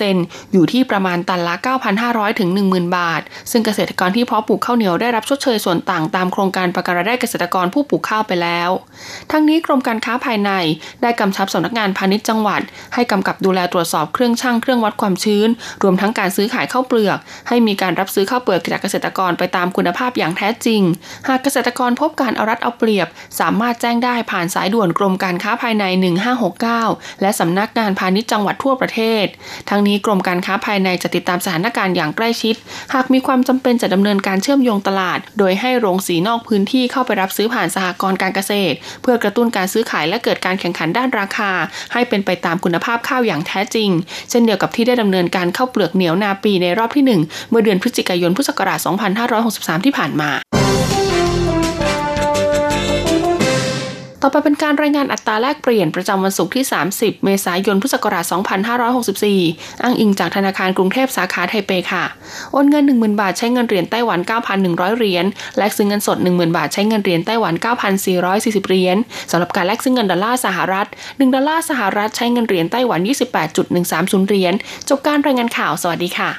[0.00, 1.54] 15%อยู่ที่ประมาณตันละ
[1.96, 8.70] 9,500 ถึง 10,000 บาท ซึ่งเกษตรกรที่เพาะปลูกข้าวเหนียวได้รับชดเชยส่วนต่างตามโครงการประกันรายได้เกษตรกรผู้ปลูกข้าวไปแล้ว
[9.30, 10.50] ทั้งนี้กรมการค้าภายใน
[11.02, 12.60] ได้กำชับสำนักงานพาณิชย์จังหวัด
[12.94, 15.48] ให้กำกับดูแลตรวจสอบเครื่องช่างเครื่องวัดความชื้น
[15.82, 20.82] รวมทั้งการซื้อขายข้าวเปลือก ให้มีการการรับซื้อข้าวเปลือกจากเกษตรกรไปตามคุณภาพอย่างแท้จริง
[21.28, 23.08] หากเกษตรกรพบการเอารัดเอาเปรียบ
[23.40, 25.84] สามารถแจ้งได้ผ่านสายด่วนกรมการค้าภายใน
[26.54, 29.24] 1569 และสำนักงานพาณิชย์จังหวัดทั่วประเทศ
[29.70, 32.54] ทั้งนี้กรมการค้าภายในจะติดตามสถานการณ์อย่างใกล้ชิด
[32.94, 41.50] หากมีความจำเป็นจะดำเนินการเชื่อมโยงตลาด โดยให้โรงสีนอกพื้นที่เข้าไปรับซื้อผ่านสหกรณ์การเกษตร เพื่อกระตุ้นการซื้อขายและเกิดการแข่งขันด้านราคา
[41.92, 43.90] ให้เป็นไปตามคุณภาพข้าวอย่างแท้จริง
[44.30, 48.78] เช่นเดียวกับที่ได้ดำเนินการเข้าเปลือกเหนียวนาปีในรอบที่ 1 เมื่อเดือนพฤศจิกายนพุทธศักราช
[49.32, 50.30] 2563 ที่ผ่านมา
[54.28, 58.24] ต่อไปเป็นการรายงานอัตราแลกเปลี่ยนประจำวันศุกร์ที่ 30 เมษายน พุทธศักราช
[59.04, 62.04] 2564 อ้างอิงจากธนาคารกรุงเทพสาขาไทเปค่ะ
[62.52, 64.20] โอนเงิน 10,000 บาทใช้เงินเหรียญไต้หวัน
[64.58, 65.24] 9,100 เหรียญ
[65.58, 67.54] แลกซื้อเงินสด 10,000 บาทใช้เงินเหรียญไต้หวัน
[68.06, 68.96] 9,440 เหรียญ
[69.30, 73.00] สำหรับการแลกซื้อเงินดอลลาร์สหรัฐ 1 ดอลลาร์สหรัฐใช้เงินเหรียญไต้หวัน
[73.64, 74.54] 28.130 เหรียญ
[74.88, 76.30] จบการรายงานข่าว สวัสดีค่ะ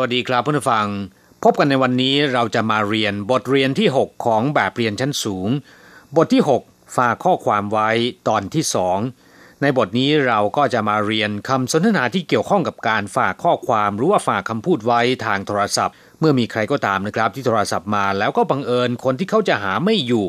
[0.00, 0.86] วัสดีครับเพื่อนฟัง
[1.44, 5.48] พบกันในวันนี้เราจะมาเรียนบทเรียนที่ 6 ของแบบเรียนชั้นสูง
[6.16, 7.90] บทที่ 6 ฝากข้อความไว้
[8.28, 8.64] ตอนที่
[9.12, 20.24] 2ในบทนี้เราก็จะมาเรียนคำสนทนาที่เกี่ยวข้องกับการฝากข้อความหรือว่าฝากคำพูดไว้ทางโทรศัพท์ เมื่อมีใครก็ตามนะครับที่โทรศัพท์มา แล้วก็บังเอิญคนที่เขาจะหาไม่อยู่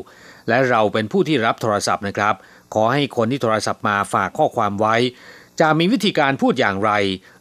[0.50, 2.36] และเราเป็นผู้ที่รับโทรศัพท์นะครับ
[2.74, 4.96] ขอให้คนที่โทรศัพท์มาฝากข้อความไว้
[5.60, 6.92] จะมีวิธีการพูดอย่างไร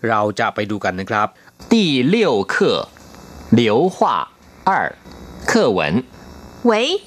[0.09, 1.29] เราจะไปดูกันนะครับ
[1.69, 2.89] 第六课，
[3.51, 4.31] 流话
[4.65, 4.97] 二，
[5.45, 6.03] 课文。
[6.63, 7.03] 喂，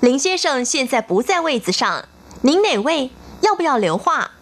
[0.00, 2.06] 林先生现在不在位子上，
[2.42, 3.10] 您哪位？
[3.42, 4.32] 要不要留话？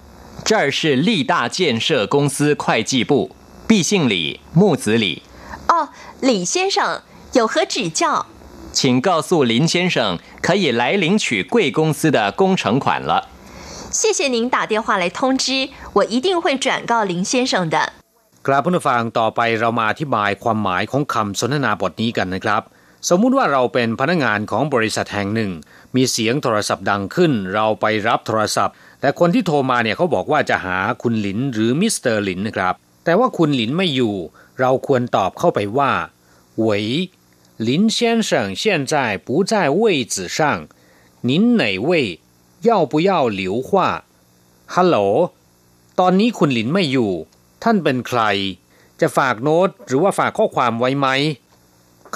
[0.43, 5.23] 这儿是立大建设公司会计部，毕姓李，木子李。
[5.69, 5.91] 哦，
[6.21, 7.03] 李先生
[7.35, 8.25] 有何指教？
[8.73, 13.29] 请告诉林先生，可以来领取贵公司的工程款了。
[13.91, 17.93] 谢谢您打电话来通知，我一定会转告林先生的。
[18.48, 22.62] ครับผู้ฟังต่อไปเรามาอธิบายความหมายของคำสนทนาบทนี้กันนะครับ
[23.10, 25.52] สมมุติว่าเราเป็นพนักงานของบริษัทแห่งหนึ่ง
[25.96, 32.74] มีเสียงโทรศัพท์ดังขึ้น เราไปรับโทรศัพท์ แต่คนที่โทรมาเนี่ยเขาบอกว่าจะหาคุณหลินหรือมิสเตอร์หลินนะครับ
[33.06, 34.16] แต่ว่าคุณหลินไม่อยู่
[34.60, 35.92] เราควรตอบเข้าไปว่า
[36.66, 36.66] 喂
[37.68, 37.98] 林先
[38.30, 38.94] 生现在
[39.26, 39.82] 不在位
[40.14, 40.40] 子上
[41.30, 41.90] 您哪位
[42.68, 43.70] 要不要留话
[44.74, 44.98] ฮัลโหล
[46.00, 47.12] ตอนนี้คุณหลินไม่อยู่
[47.64, 48.22] ท่านเป็นใคร
[49.02, 51.08] จะฝากโน้ตหรือว่าฝากข้อความไว้ไหม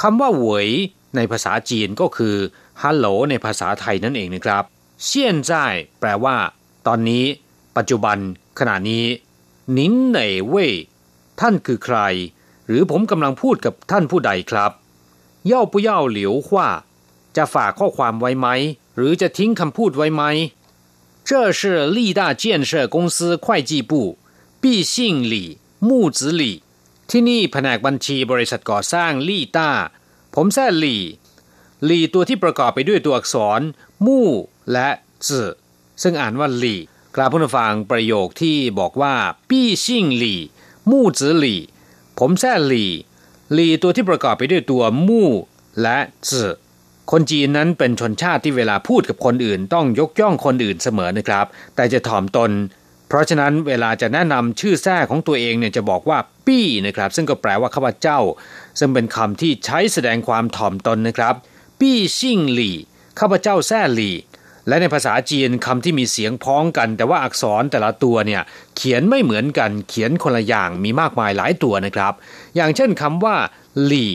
[0.01, 0.69] คำว่าเหวย
[1.15, 2.35] ในภาษาจีนก็คือ
[2.81, 4.63] ฮัลโหลในภาษาไทยนั่นเองนะครับ
[5.03, 6.35] เซียนจ่ายแปลว่า
[6.87, 7.25] ตอนนี้
[7.77, 8.17] ปัจจุบัน
[8.59, 9.05] ขณะนี้
[9.77, 10.73] นินเหน่เว่ย
[11.39, 11.97] ท่านคือใคร
[12.67, 14.71] หรือผมกำลังพูดกับท่านผู้ใดครับ
[15.45, 16.69] เย่าปุเย่าเหลียวว่า
[17.37, 18.47] จะฝากข้อความไว้ไหม
[18.95, 20.23] หรือจะทิ้งคำพูดไว้ไหม
[21.29, 21.61] 这是
[21.95, 23.91] 立大建设公司会计部
[24.62, 25.48] ปี่ซิงหลี่
[25.88, 26.56] มู่จือหลี่
[27.10, 29.70] ที่นี่แผนกบัญชีบริษัทก่อสร้างลี่ต้า
[30.34, 31.02] ผมแซ่หลี่
[31.84, 33.60] หลี่ตัวที่ประกอบไปด้วยตัวอักษร
[34.06, 34.28] มู่
[34.72, 34.88] และ
[35.26, 35.50] จือ
[36.02, 36.80] ซึ่งอ่านว่าหลี่
[37.16, 39.14] กราบผู้ฟังประโยคที่บอกว่า
[39.50, 40.40] ปี่ซิงหลี่
[40.90, 41.60] มู่จือหลี่
[42.18, 42.90] ผมแซ่หลี่
[43.52, 45.30] หลี่ตัวที่ประกอบไปด้วยตัวมู่
[45.82, 45.98] และ
[46.28, 46.52] จือ
[47.10, 52.50] คนจีนนั้นเป็นชนชาติที่เวลาพูดกับคนอื่น ต้องยกย่องคนอื่นเสมอนะครับ แต่จะถ่อมตน
[53.12, 58.18] เพราะฉะนั้นเวลาจะแนะนำชื่อแท้ของตัวเองเนี่ยจะบอกว่าปี้นะครับ ซึ่งก็แปลว่าข้าพเจ้า
[58.78, 61.34] ซึ่งเป็นคำที่ใช้แสดงความถ่อมตนนะครับ
[61.80, 62.76] ปี้ซิ่งหลี่
[63.20, 64.16] ข้าพเจ้าแท้หลี่
[64.68, 68.42] และในภาษาจีนคำที่มีเสียงพ้องกัน แต่ว่าอักษรแต่ละตัวเนี่ย
[68.76, 72.12] เขียนไม่เหมือนกันเขียนคนละอย่างมีมากมายหลายตัวนะครับ
[72.56, 73.36] อย่างเช่นคำว่า
[73.86, 74.10] หลี่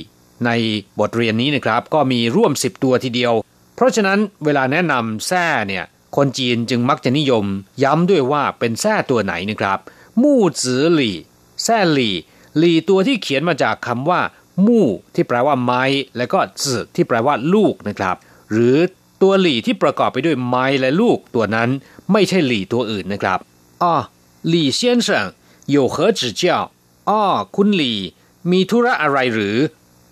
[0.46, 0.52] ใน
[1.00, 3.34] บทเรียนนี้นะครับ ก็มีร่วม 10 ตัวทีเดียว
[3.76, 5.86] เพราะฉะนั้นเวลาแนะนำแท้เนี่ย
[6.17, 7.45] คนจีนจึงมักจะนิยม
[7.83, 9.79] ย้ำด้วยว่าเป็นแท้ตัวไหนนะครับ
[10.23, 11.17] มู่จือหลี่
[11.63, 12.15] แท้หลี่
[12.59, 14.21] หลี่ตัวที่เขียนมาจากคำว่า
[14.67, 15.83] มู่ที่แปลว่าไม้
[16.17, 18.17] และก็จือที่แปลว่าลูกนะครับ
[18.53, 18.77] หรือ
[19.23, 21.69] ตัวหลี่ที่ประกอบไปด้วยไม้และลูกตัวนั้น
[22.13, 23.39] ไม่ใช่หลี่ตัวอื่นนะครับ
[23.83, 23.95] อ๋อ
[24.49, 25.27] หลี่เซียนเฉิง
[25.75, 26.43] 有何指教
[27.09, 27.23] อ๋อ
[27.57, 27.99] คุณหลี่
[28.51, 29.57] มีธุระอะไรหรือ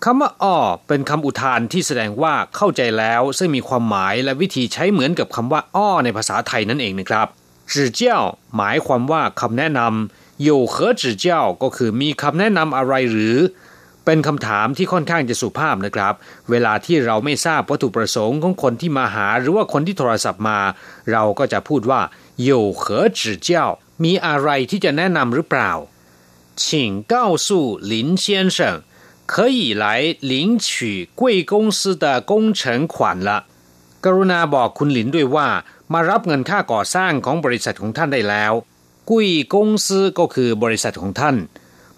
[0.05, 0.57] คำว่าอ้อ
[0.87, 7.27] เป็นคำอุทานที่แสดงว่าเข้าใจแล้ว ซึ่งมีความหมายและวิธีใช้เหมือนกับคำว่าอ้อในภาษาไทยนั่นเองนะครับ
[7.73, 8.19] จื่อเจ้า
[8.57, 13.37] หมายความว่าคำแนะนำโยเหอจื่อเจ้าก็คือมีคำแนะนำอะไรหรือ
[14.05, 16.13] เป็นคำถามที่ค่อนข้างจะสุภาพนะครับ
[16.49, 20.59] เวลาที่เราไม่ทราบวัตถุประสงค์ของคนที่มาหาหรือว่าคนที่โทรศัพท์มา
[21.11, 22.01] เราก็จะพูดว่า
[22.41, 23.65] โยเหอจื่อเจ้า
[24.03, 25.71] มีอะไรที่จะแนะนำหรือเปล่า
[26.61, 26.65] 请
[27.11, 27.13] 告
[27.45, 27.47] 诉
[27.91, 28.25] 林先
[28.57, 28.59] 生
[29.33, 29.85] 可以来
[30.19, 32.95] 领取贵公司的工程款
[33.27, 33.29] 了
[34.05, 35.47] กรุณาบอกคุณหลินด้วยว่า
[35.93, 38.53] มารับเงินค่าก่อสร้างของบริษัทของท่านได้แล้ว
[39.09, 41.35] กุยกงซือก็คือบริษัทของท่าน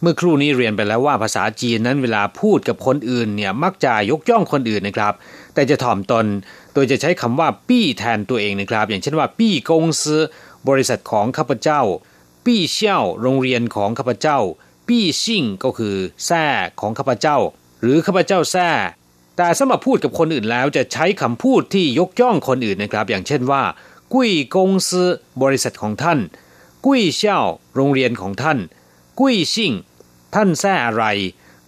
[0.01, 5.13] เมื่อครู่นี้เรียนไปแล้วว่าภาษาจีนนั้นเวลาพูดกับคนอื่นเนี่ยมักจะยกย่องคนอื่นนะครับ
[5.53, 6.25] แต่จะถ่อมตน
[6.73, 10.21] โดยจะใช้คำว่าปี้แทนตัวเองนะครับ อย่างเช่นว่าปี้กงซือ
[10.69, 11.81] บริษัทของข้าพเจ้า
[12.45, 14.39] ปี้เชี่ยวโรงเรียนของข้าพเจ้า
[14.88, 15.96] ปี้ซิ่งก็คือ
[16.26, 16.44] แซ่
[16.80, 17.38] ของข้าพเจ้า
[17.80, 18.68] หรือข้าพเจ้าแซ่
[19.36, 23.62] แต่สำหรับพูดกับคนอื่นแล้วจะใช้คำพูดที่ยกย่องคนอื่นนะครับ อย่างเช่นว่า
[24.14, 25.08] กุ้ยกงซือ
[25.42, 26.18] บริษัทของท่าน
[26.86, 27.40] กุ้ยเช่า
[27.74, 28.58] โรงเรียนของท่าน
[29.20, 29.72] กุ้ยซิ่ง
[30.34, 31.04] ท่านแซ่อะไร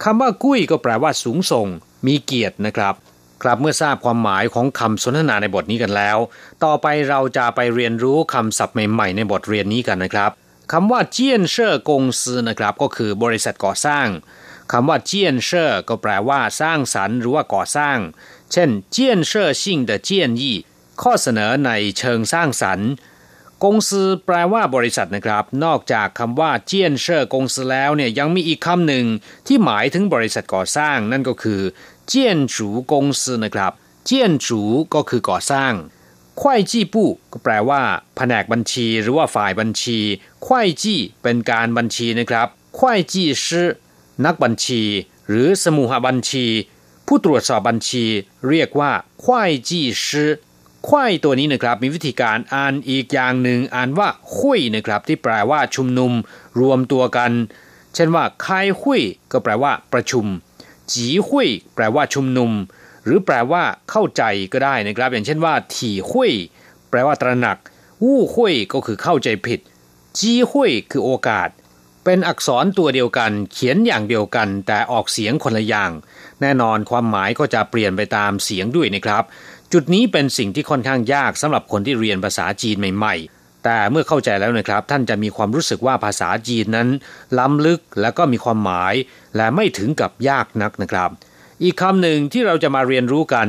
[0.03, 1.67] คำว่ากุ้ยก็แปลว่าสูงส่ง
[2.05, 2.95] มีเกียรตินะครับ
[3.41, 6.17] ครับเมื่อทราบความหมายของคำสนทนาในบทนี้กันแล้ว
[6.63, 10.31] ต่อไปเราจะไปเรียนรู้คำศัพท์ใหม่ ๆ ในบทเรียนนี้กันนะครับ
[10.71, 14.07] คำว่าเจียนเชอร์กงซือนะครับก็คือบริษัทก่อสร้าง
[14.71, 17.97] คำว่า 建设 ก็แปลว่าสร้างสรรค์หรือว่าก่อสร้าง
[18.51, 20.57] เช่น 建设性的建议
[21.01, 22.89] ข้อเสนอในเชิงสร้างสรรค์
[23.63, 29.05] 公司 แปลว่าบริษัทนะครับ นอกจากคำว่า 建设公司 แล้วเนี่ยยังมีอีกคำหนึ่ง
[29.47, 31.61] ที่หมายถึงบริษัทก่อสร้าง นั่นก็คือ
[32.07, 33.73] 建筑公司 นะครับ
[34.05, 34.61] 建筑
[34.93, 35.73] ก็คือก่อสร้าง
[36.45, 37.81] 会计部 ก็แปลว่า
[38.15, 39.99] แผนกบัญชี หรือว่าฝ่ายบัญชี
[40.45, 43.69] ควายจี้เป็นการบัญชีนะครับควายจี้ชื่อ
[44.25, 44.83] นักบัญชี
[45.27, 46.45] หรือสมุหบัญชี
[47.07, 48.05] ผู้ตรวจสอบบัญชี
[48.49, 48.91] เรียกว่า
[49.23, 50.31] ควายจีชื่อ
[50.87, 56.11] ควายตัวนี้นะครับมีวิธีการอ่านอีกอย่างหนึ่งอ่านว่าคุยนะครับที่แปลว่าชุมนุม
[56.61, 57.31] รวมตัวกัน
[57.93, 59.01] เช่นว่าคายคุย
[59.31, 60.25] ก็แปลว่าประชุม
[60.91, 62.51] จีคุยแปลว่าชุมนุม
[63.05, 66.31] หรือแปลว่าเข้าใจก็ได้นะครับ อย่างเช่นว่า ถี่คุย
[66.89, 67.57] แปลว่าตระหนัก
[68.03, 69.59] วู้คุยก็คือเข้าใจผิด
[70.17, 71.49] จีคุยคือโอกาส
[72.05, 75.91] เป็นอักษรตัวเดียวกัน เขียนอย่างเดียวกัน แต่ออกเสียงคนละอย่าง
[76.41, 79.23] แน่นอนความหมายก็จะเปลี่ยนไปตามเสียงด้วยนะครับ
[79.73, 86.89] จุดนี้เป็นสิ่งที่ค่อนข้างยากสำหรับคนที่เรียนภาษาจีนใหม่ๆแต่เมื่อเข้าใจแล้วนะครับ ท่านจะมีความรู้สึกว่าภาษาจีนนั้น
[87.39, 88.93] ล้ำลึกและก็มีความหมาย
[89.37, 91.09] และไม่ถึงกับยากนักนะครับ
[91.62, 93.48] อีกคำหนึ่งที่เราจะมาเรียนรู้กัน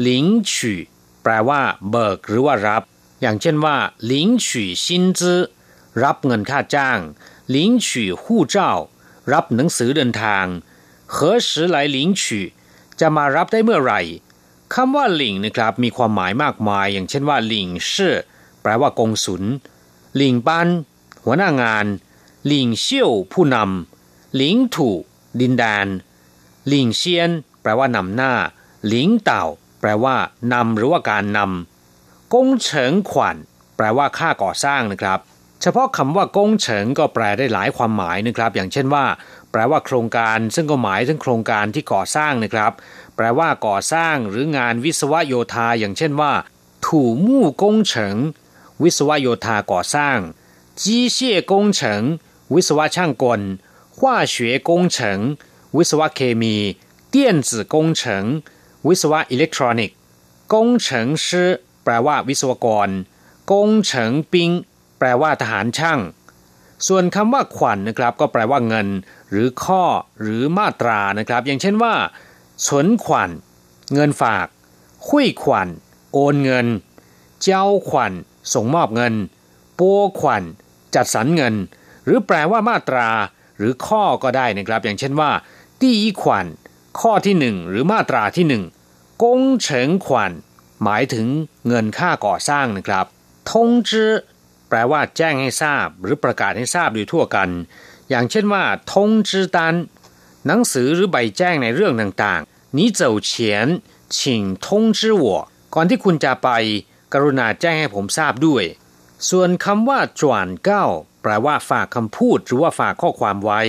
[0.00, 0.78] หลิงฉี่
[1.22, 1.60] แปลว่า
[1.90, 2.82] เบิกหรือว่ารับ
[3.20, 5.40] อย่างเช่นว่าหลิงฉี่ซินจื้อ
[6.02, 6.98] รับเงินค่าจ้าง
[7.54, 7.88] 领取
[8.22, 8.56] 护照
[9.32, 10.46] รับหนังสือเดินทาง
[11.14, 11.16] 何
[11.48, 12.22] 时来领取
[13.00, 14.00] จะมารับได้เมื่อไหร่
[14.74, 18.14] คำว่าหลิงนะครับมีความหมายมากมาย อย่างเช่นว่าหลิงชื่อ
[18.62, 19.42] แปลว่ากงสุล
[20.16, 20.68] หลิงปัน
[21.24, 21.86] หัวหน้างาน
[22.46, 24.90] หลิงเซี่ยวผู้นำหลิงถู
[25.40, 25.86] ดินแดน
[26.68, 27.30] หลิงเซียน
[27.67, 28.33] แปลว่านำหน้า
[28.87, 29.45] หลิงเต่า
[29.81, 30.15] แปลว่า
[30.53, 33.37] นำหรือว่าการนำกงเฉิงขวัญ
[33.77, 35.19] แปลว่าค่าก่อสร้างนะครับ
[35.61, 39.05] เฉพาะคำว่ากงเฉิงก็แปลได้หลายความหมายนะครับ อย่างเช่นว่า
[39.51, 42.71] แปลว่าโครงการซึ่งก็หมายถึงโครงการที่ก่อสร้างนะครับ
[43.15, 46.33] แปลว่าก่อสร้างหรืองานวิศวโยธา อย่างเช่นว่า
[46.85, 48.17] ถูมู่กงเฉิง
[48.83, 50.17] วิศวโยธาก่อสร้าง
[50.81, 52.03] จีเซี่ยกงเฉิง
[52.53, 53.41] วิศวช่างกล
[54.03, 54.35] ว่าเฉ
[55.77, 56.55] วิศวเคมี
[57.14, 57.16] 电
[57.48, 58.02] 子工程
[58.88, 59.96] วิศวะอิเล็กทรอนิกส์
[60.52, 61.50] กงเฉิงชื่อ
[61.84, 62.88] แปลว่าวิศวกร
[63.50, 64.50] กงเฉิงปิง
[64.98, 66.00] แปลว่าทหารช่าง
[66.86, 68.88] ส่วนคำว่าขวัญนนะครับ ก็แปลว่าเงิน
[69.30, 69.84] หรือข้อ
[70.20, 71.94] หรือมาตรานะครับ อย่างเช่นว่า
[72.68, 73.30] สนขวัญ
[73.94, 74.46] เงินฝาก
[75.08, 75.68] คุยขวัญ
[76.12, 76.66] โอนเงิน
[77.42, 78.12] เจ้าขวัญ
[78.54, 79.14] ส่งมอบเงิน
[79.78, 80.42] ปัวขวัญ
[80.94, 81.54] จัดสรรเงิน
[82.04, 83.08] หรือแปลว่ามาตรา
[83.56, 85.30] หรือข้อก็ได้นะครับ อย่างเช่นว่า
[85.80, 86.46] ตีขวัญ
[87.01, 88.63] ข้อที่หนึ่งหรือมาตราที่หนึ่ง
[89.23, 90.31] กงเฉิงขวัญ
[90.83, 91.27] หมายถึง
[91.67, 93.05] เงินค่าก่อสร้างนะครับ
[93.51, 94.11] ทงจื้อ
[94.69, 97.49] แปลว่าแจ้งให้ทราบ หรือประกาศให้ทราบโดยทั่วกัน
[98.09, 99.75] อย่างเช่นว่าทงจื้อตัน
[100.47, 103.67] หนังสือหรือใบแจ้งในเรื่องต่างๆนี้เจ้าเฉียน
[104.17, 105.39] ชิงทงจือหัว
[105.73, 106.49] ก่อนที่คุณจะไป
[107.13, 108.63] กรุณาแจ้งให้ผมทราบด้วย
[109.29, 110.85] ส่วนคำว่าจวนเก้า
[111.21, 113.61] แปลว่าฝากคำพูดหรือว่าฝากข้อความไว้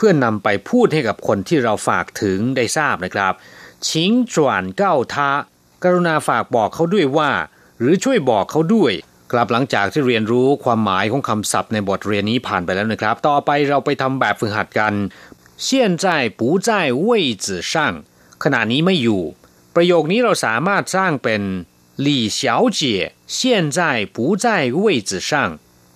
[0.00, 3.32] เพื่อนนำไปพูดให้กับคนที่เราฝากถึงได้ทราบนะครับ
[3.88, 5.30] ชิงจวนเก้าทา
[5.84, 7.30] กรุณาฝากบอกเขาด้วยว่า
[7.78, 8.92] หรือช่วยบอกเขาด้วย
[9.32, 14.94] กลับหลังจากที่เรียนรู้ความหมายของคำศัพท์ในบทเรียนนี้ผ่านไปแล้วนะครับ ต่อไปเราไปทำแบบฝึกหัดกัน
[15.62, 16.08] เเีียนนจจ
[16.38, 16.48] ปู
[17.06, 17.92] ว่ยจือช่าง
[18.44, 19.22] ขณะนี้ไม่อยู่
[19.74, 21.42] ประโยคนี้เราสามารถสร้างเป็น
[22.00, 23.80] หลี่เฉาเจี๋ยเียนจจ
[24.14, 24.24] ปู
[24.82, 25.50] ว่ยจือช่าง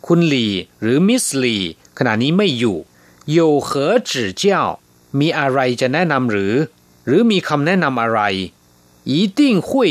[0.07, 1.63] คุณหลี่หรือมิสหลี่
[1.99, 2.77] ขณะนี้ไม่อยู่
[3.33, 4.65] โยเขอจือเจ้า
[5.21, 6.55] มีอะไรจะแนะนำหรือ
[7.07, 8.21] หรือมีคำแนะนำอะไร
[9.09, 9.91] อีติ้งคุย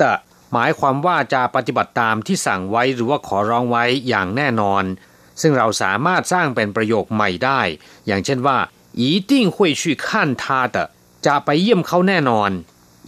[0.00, 0.12] ตะ
[0.52, 4.84] หมายความว่าจะปฏิบัติตามที่สั่งไว้หรือว่าขอร้องไว้อย่างแน่นอน
[5.40, 7.60] ซึ่งเราสามารถสร้างเป็นประโยคใหม่ได้
[8.06, 8.58] อย่างเช่นว่า
[8.98, 10.86] อีติ้งคุยชื่อขั้นทาตะ
[11.26, 12.50] จะไปเยี่ยมเขาแน่นอน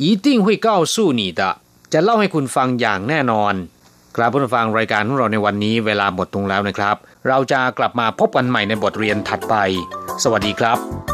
[0.01, 1.51] อีติ้งคุยก้าสู้หนีตะ
[1.93, 3.55] จะเล่าให้คุณฟังอย่างแน่นอน
[4.17, 6.97] กราบผู้ฟังรายการของเราในวันนี้เวลาหมดลงแล้วนะครับ
[7.29, 9.55] เราจะกลับมาพบกันใหม่ในบทเรียนถัดไป
[10.23, 11.14] สวัสดีครับ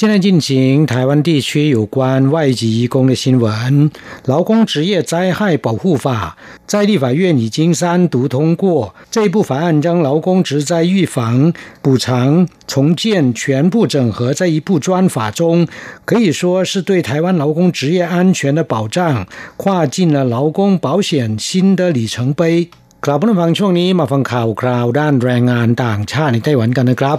[0.00, 3.90] 现在进行台湾地区有关外籍移工的新闻。
[4.24, 15.68] 劳工职业灾害保护法在立法院已经三读通过，这部法案将劳工职灾预防、补偿、重建全部整合在一部专法中，
[16.06, 19.26] 可以说是对台湾劳工职业安全的保障，
[19.58, 22.70] 跨进了劳工保险新的里程碑。
[23.04, 27.18] กลับมาฟังช่วงนี้มาฟังข่าวคราวด้านแรงงานต่างชาติในไต้หวันกันนะครับ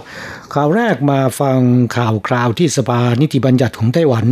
[0.54, 1.58] ข่าวแรกมาฟัง
[1.96, 4.26] ข่าวคราวที่สภานิติบัญญัติของไต้หวัน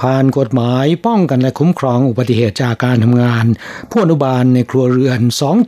[0.00, 3.44] ผ่านกฎหมายป้องกันและคุ้มครองอุบัติเหตุจากการทำงาน
[3.90, 5.20] ผู้อนุบาลในครัวเรือน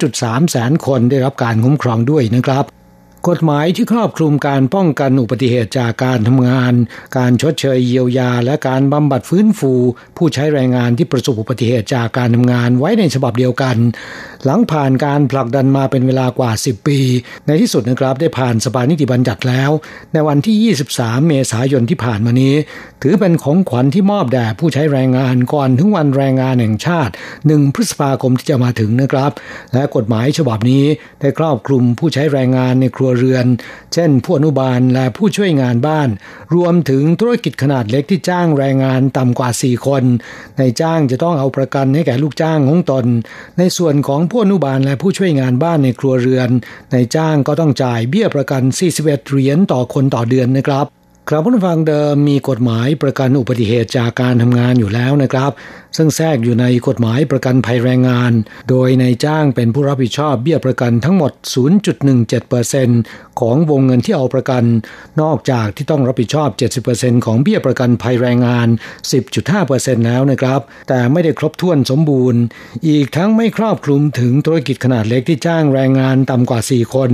[0.03, 2.78] 2.3 แสนคนได้รับการคุ้มครองด้วยนะครับ
[3.29, 6.73] กฎหมายที่ครอบคลุมการป้องกันอุบัติเหตุจากการทำงาน
[7.19, 9.73] การชดเชยเยียวยา และการบำบัดฟื้นฟู
[10.17, 13.77] ผู้ใช้แรงงานที่ประสบอุบัติเหตุจากการทำงานไว้ในฉบับเดียวกัน
[14.45, 16.99] หลังผ่านการผลักดันมาเป็นเวลากว่า 10 ปี
[17.47, 19.71] ในที่สุดนะครับได้ผ่านสภานิติบัญญัติแล้ว
[20.13, 22.55] ในวันที่ 23 เมษายนที่ผ่านมานี้
[23.03, 27.13] ถือเป็นของขวัญที่มอบแด่ผู้ใช้แรงงานก่อนถึงวันแรงงานแห่งชาติ
[27.45, 29.33] 1 พฤษภาคมที่จะมาถึงนะครับ
[29.75, 30.85] และกฎหมายฉบับนี้
[31.21, 33.47] ได้ครอบคลุมผู้ใช้แรงงานในครัวเรือน
[33.93, 36.09] เช่นผู้อนุบาลและผู้ช่วยงานบ้าน
[36.55, 40.05] รวมถึงธุรกิจขนาดเล็กที่จ้างแรงงานต่ำกว่า 4 คน
[40.59, 43.07] ในจ้างจะต้องเอาประกันให้แก่ลูกจ้างของตน
[43.59, 46.51] ในส่วนของผู้อนุบาลและผู้ช่วยงานบ้านในครัวเรือน
[46.93, 48.63] ในจ้างก็ต้องจ่ายเบี้ยประกัน
[48.95, 50.89] 41 เหรียญต่อคนต่อเดือนนะครับ
[51.31, 55.51] ครับผู้ฟังเดิมมีกฎหมายประกันอุบัติเหตุจากการทำงานอยู่แล้วนะครับ
[55.97, 58.33] ซึ่งแทรกอยู่ในกฎหมายประกันภัยแรงงาน
[58.69, 61.33] โดยในจ้างเป็นผู้รับผิดชอบเบี้ยประกันทั้งหมด
[62.57, 64.65] 0.17%ของวงเงินที่เอาประกัน
[65.23, 66.49] นอกจากที่ต้องรับผิดชอบ
[66.89, 68.69] 70%ของเบี้ยประกันภัยแรงงาน
[69.37, 72.41] 10.5%แล้วนะครับ แต่ไม่ได้ครบถ้วนสมบูรณ์
[72.89, 77.11] อีกทั้งไม่ครอบคลุมถึงธุรกิจขนาดเล็กที่จ้างแรงงานต่ำกว่า 4 คน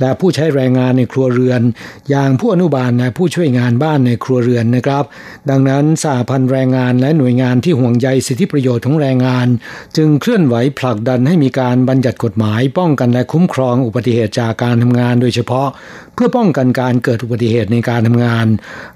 [0.00, 1.62] และผู้ใช้แรงงานในครัวเรือน
[2.10, 5.04] อย่างผู้อนุบาลและผู้ช่วยงานบ้านในครัวเรือนนะครับ
[5.50, 9.48] ดังนั้นสหพันธ์แรงงานและหน่วยงานที่ห่วงใยสิทธิประโยชน์ของแรงงาน
[9.96, 15.68] จึงเคลื่อนไหวผลักดันให้มีการบัญญัติกฎหมาย ป้องกันและคุ้มครองอุบัติเหตุจากการทำงานโดยเฉพาะ
[16.14, 18.46] เพื่อป้องกันการเกิดอุบัติเหตุในการทำงาน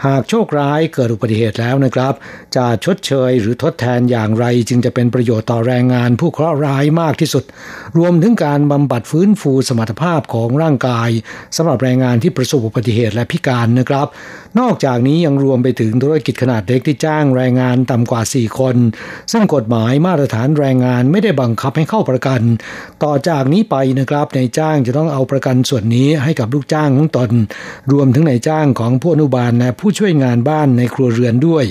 [0.06, 2.14] หากโชคร้ายเกิดอุบัติเหตุแล้วนะครับ
[2.56, 7.44] จะชดเชยหรือทดแทนอย่างไรจึงจะเป็นประโยชน์ต่อแรงงาน ผู้เคราะห์ร้ายมากที่สุด
[7.98, 11.10] รวมถึงการบำบัดฟื้นฟูสมรรถภาพของร่างกาย
[11.56, 14.06] สำหรับแรงงานที่ประสบอุบัติเหตุและพิการนะครับ
[14.58, 18.76] นอกจากนี้ยังรวมไปถึงธุรกิจขนาดเล็กที่จ้างแรงงานต่ำกว่า 4 คน
[19.32, 22.40] ซึ่งกฎหมายมาตรฐานแรงงานไม่ได้บังคับให้เข้าประกัน
[23.04, 27.30] ต่อจากนี้ไปนะครับในจ้างจะต้องเอาประกันส่วนนี้ให้กับลูกจ้างของตน
[27.92, 31.64] รวมถึงในจ้างของผู้อนุบาลและผู้ช่วยงานบ้านในครัวเรือนด้วย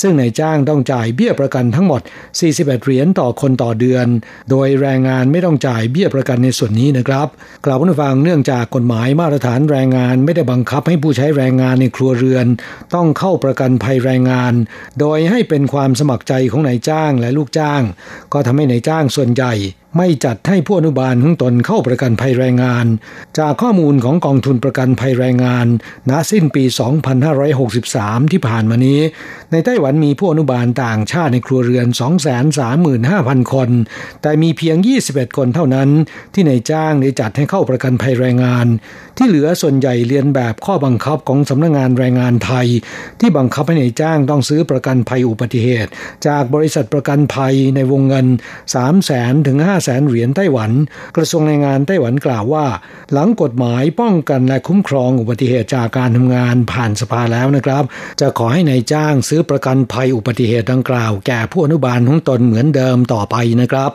[0.00, 2.00] ซึ่งในจ้างต้องจ่ายเบี้ยประกันทั้งหมด
[2.42, 4.06] 41 เหรียญต่อคนต่อเดือน
[4.50, 7.28] โดยแรงงานไม่ต้องจ่ายเบี้ยประกันในส่วนนี้นะครับ
[7.64, 12.46] กล่าวผู้ฟังเนื่องจากกฎหมายมาตรฐานแรงงานไม่ได้บังคับให้ผู้ใช้แรงงานในครัวเรือน
[12.94, 14.52] ต้องเข้าประกันภัยแรงงาน
[15.00, 17.82] โดยให้เป็นความสมัครใจของนายจ้างและลูกจ้าง
[18.32, 19.54] ก็ทำให้ในายจ้างส่วนใหญ่
[19.96, 22.86] ไม่จัดให้ผู้อนุบาลของตนเข้าประกันภัยแรงงาน
[23.38, 25.66] จากข้อมูลของกองทุนประกันภัยแรงงาน
[26.10, 26.64] ณ สิ้นปี
[27.48, 29.00] 2563 ที่ผ่านมานี้
[29.52, 31.86] ในไต้หวันมีผู้อนุบาลต่างชาติในครัวเรือน
[32.70, 33.70] 235,000 คน
[34.22, 34.76] แต่มีเพียง
[35.08, 35.88] 21 คนเท่านั้น
[36.34, 38.66] ที่ในจ้างได้จัดให้เข้าประกันภัยแรงงาน
[39.16, 42.66] ที่เหลือส่วนใหญ่เรียนแบบข้อบังคับของสำนักงงานแรงงานไทย
[43.20, 45.90] ที่บังคับให้ในจ้างต้องซื้อประกันภัยอุบัติเหตุ
[46.26, 48.26] จากบริษัทประกันภัยในวงเงิน
[48.74, 50.70] 3 0 0แสนถึง5แสนเหรียญไต้หวัน
[51.16, 52.66] กระทรวงแรงงานไต้หวันกล่าวว่า
[53.12, 57.84] หลังกฎหมายป้องกันและคุ้มครองอุบัติเหตุจากการทำงานผ่านสภาแล้วนะครับ
[58.20, 63.92] จะขอให้ในายจ้างซื้อประกันภัยอุบัติเหตุดังกล่าว แก่ผู้อนุบาลของตนเหมือนเดิมต่อไปนะครับ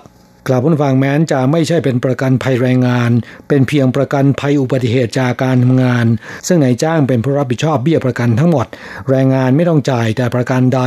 [0.48, 3.12] กล่าวผู้ฟังแม้นจะไม่ใช่เป็นประกันภัยแรงงาน
[3.48, 6.06] เป็นเพียงประกันภัยอุบัติเหตุจากการทำงาน
[6.48, 8.68] ซึ่งนายจ้างเป็นผู้รับผิดชอบเบี้ยประกันทั้งหมด
[9.10, 10.82] แรงงานไม่ต้องจ่ายแต่ประกันใด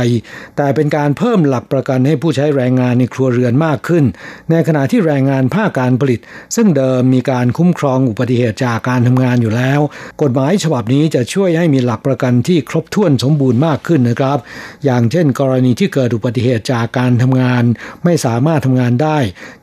[0.57, 4.03] แต่เป็นการเพิ่มหลักประกันให้ผู้ใช้แรงงานในครัวเรือนมากขึ้น
[4.51, 6.19] ในขณะที่แรงงานภาคการผลิต
[6.55, 9.79] ซึ่งเดิมมีการคุ้มครองอุบัติเหตุจากการทำงานอยู่แล้ว
[10.21, 14.37] กฎหมายฉบับนี้จะช่วยให้มีหลักประกันที่ครบถ้วนสมบูรณ์มากขึ้นนะครับ
[14.85, 17.63] อย่างเช่น กรณีที่เกิดอุบัติเหตุจากการทำงาน
[18.03, 19.17] ไม่สามารถทำงานได้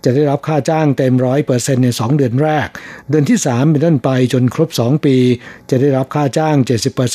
[0.05, 2.69] จะได้รับค่าจ้างเต็มร้อยเปอร์เซ็นในสองเดือนแรก
[3.09, 5.17] เดือนที่สามเป็นต้นไปจนครบสองปี
[5.71, 6.57] จะได้รับค่าจ้าง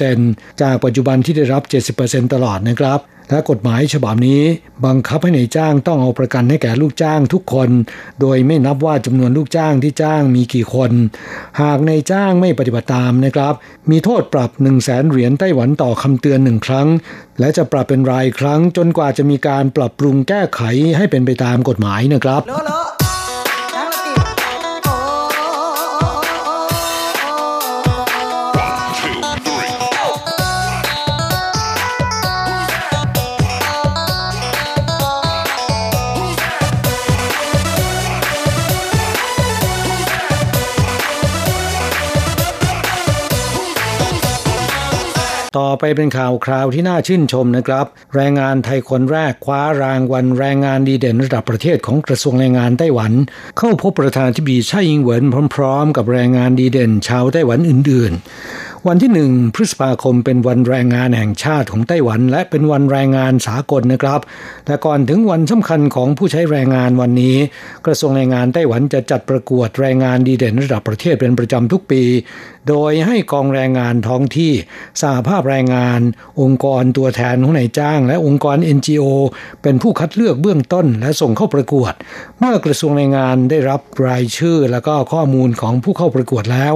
[0.02, 1.64] 70%จากปัจจุบันที่ได้รับ
[1.98, 3.00] 70%ตลอดนะครับ
[3.30, 4.42] และกฎหมายฉบับนี้
[4.86, 7.70] บังคับให้ในายจ้างต้องเอาประกันให้แก่ลูกจ้างทุกคน
[8.22, 10.92] โดยไม่นับว่าจำนวนลูกจ้างที่จ้างมีกี่คน
[11.62, 13.54] หากในายจ้างไม่ปฏิบัติตามนะครับ
[13.92, 16.88] มีโทษปรับ 1 0 0 0 0แสนเหรียญไต้หวันต่อคำเตือนหนึ่งครั้ง
[17.40, 20.62] และจะปรับเป็นรายครั้งจนกว่าจะมีการปรับปรุงแก้ไข
[20.98, 22.42] ให้เป็นไปตามกฎหมายนะครับ
[45.60, 47.86] ต่อไปเป็นข่าวคราวที่น่าชื่นชมนะครับ
[48.16, 53.12] แรงงานไทยคนแรกคว้ารางวัลแรงงานดีเด่นระดับประเทศของกระทรวงแรงงานไต้หวัน
[53.58, 55.24] เข้าพบประธานธิบดีไช่อิงเหวิน
[55.56, 64.22] พร้อม ๆ กับแรงงานดีเด่นชาวไต้หวันอื่น ๆ วันที่หนึ่งพฤษภาคมเป็นวันแรงงานแห่งชาติของไต้หวัน และเป็นวันแรงงานสากลนะครับ
[64.66, 67.36] แต่ก่อนถึงวันสำคัญของผู้ใช้แรงงานวันนี้
[67.86, 72.02] กระทรวงแรงงานไต้หวันจะจัดประกวดแรงงานดีเด่นระดับประเทศเป็นประจำทุกปี
[72.70, 74.54] โดยให้กองแรงงานท้องที่
[75.02, 76.02] สหภาพแรงงาน
[76.42, 79.06] องค์กรตัวแทนของนายจ้าง และองค์กร NGO
[79.62, 81.94] เป็นผู้คัดเลือกเบื้องต้นและส่งเข้าประกวด
[82.40, 86.74] เมื่อกระทรวงแรงงานได้รับรายชื่อและก็ข้อมูลของผู้เข้าประกวดแล้ว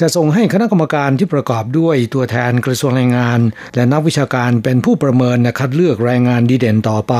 [0.00, 3.40] จะส่งให้คณะกรรมการที่ประกอบด้วยตัวแทนกระทรวงแรงงาน
[3.74, 7.14] และนักวิชาการเป็นผู้ประเมินและคัดเลือกแรงงานดีเด่นต่อไป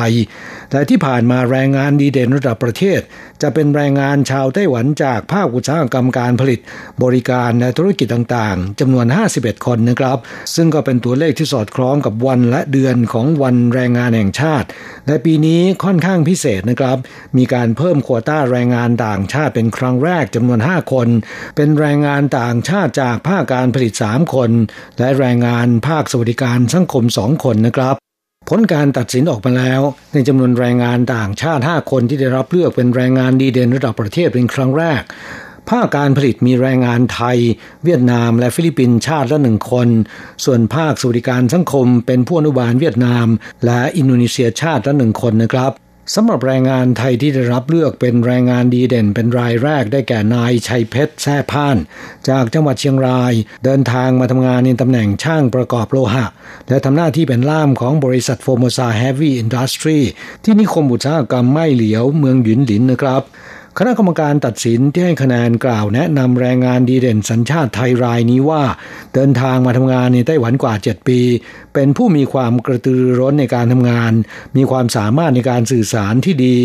[0.71, 3.01] แต่ที่ผ่านมาแรงงานดีเด่นระดับประเทศ
[3.43, 6.61] จะเป็นแรงงานชาวไต้หวันจากภาคอุตสาหกรรมการผลิต
[7.03, 10.19] บริการและธุรกิจจต่างๆจำนวน 51 คนนะครับ
[10.55, 14.67] ซึ่งก็เป็นตัวเลขที่สอดคล้องกับวันและเดือนของวันแรงงานแห่งชาติ
[15.07, 16.99] และปีนี้ค่อนข้างพิเศษนะครับ
[17.37, 21.09] มีการเพิ่มโควต้าแรงงานต่างชาติเป็นครั้งแรกจำนวน 5 คน
[21.57, 24.51] เป็นแรงงานต่างชาติจากภาคการผลิต 3 คน
[24.99, 27.97] และแรงงานภาคสวัสดิการสังคม 2 คนนะครับ
[28.51, 29.81] ผลการตัดสินออกมาแล้ว
[30.13, 35.03] ในจำนวนแรงงานต่างชาติ 5 คนที่ได้รับเลือกเป็นแรงงานดีเด่นระดับประเทศเป็นครั้งแรก
[35.71, 37.39] ภาคการผลิตมีแรงงานไทย
[37.85, 39.89] เวียดนามและฟิลิปปินส์ชาติละหนึ่งคน
[40.45, 43.27] ส่วนภาคสวัสดิการสังคมเป็นผู้อนุบาลเวียดนาม
[43.65, 45.73] และอินโดนีเซียชาติละหนึ่งคนนะครับ
[46.15, 51.77] สำหรับแรงงานไทยที่ได้รับเลือกเป็นแรงงานดีเด่นเป็นรายแรกได้แก่นายชัยเพชรแซ่พาน
[52.29, 53.33] จากจังหวัดเชียงราย
[53.65, 56.27] เดินทางมาทำงานในตำแหน่งช่างประกอบโลหะ
[56.69, 59.99] และทำหน้าที่เป็นล่ามของบริษัทโฟโมซาเฮฟวี่อินดัสทรี
[60.43, 63.23] ที่นิคมอุตสาหกรรมไม่เหลียวเมืองหยุนหลินนะครับ
[63.81, 68.63] คณะกรรมการตัดสินที่ให้คะแนนกล่าวแนะนำแรงงานดีเด่นสัญชาติไทยรายนี้ว่า
[69.15, 71.21] เดินทางมาทำงานในไต้หวันกว่า 7 ปี
[71.75, 74.13] เป็นผู้มีความกระตือร้นในการทำงาน
[74.57, 76.57] มีความสามารถในการสื่อสารที่ดี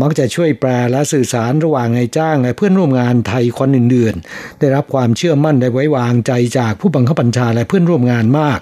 [0.00, 8.58] มักจะช่วยแปลและสื่อสารระหว่างนายจ้างและเพื่อนร่วมงานไทยคนอื่นๆ ได้รับความเชื่อมั่นและไว้วางใจจากผู้บังคับบัญชาและเพื่อนร่วมงานมาก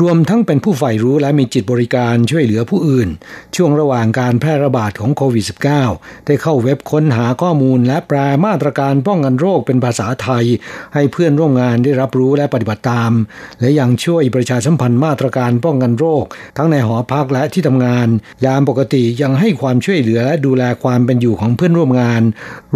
[0.00, 3.08] รวมทั้งเป็นผู้ใฝ่รู้และมีจิตบริการช่วยเหลือผู้อื่น
[3.56, 5.44] ช่วงระหว่างการแพร่ระบาดของโควิด
[5.86, 10.44] -19 ได้เข้าเว็บค้นหาข้อข้อมูลและแปลมาตรการป้องกันโรคเป็นภาษาไทย
[10.94, 13.12] ให้เพื่อนร่วมงานได้รับรู้และปฏิบัติตาม
[13.60, 16.24] และยังช่วยประชาสัมพันธ์มาตรการป้องกันโรค
[16.56, 18.08] ทั้งในหอพักและที่ทำงาน
[18.44, 22.22] ยามปกติยังให้ความช่วยเหลือและดูแลความเป็นอยู่ของเพื่อนร่วมงาน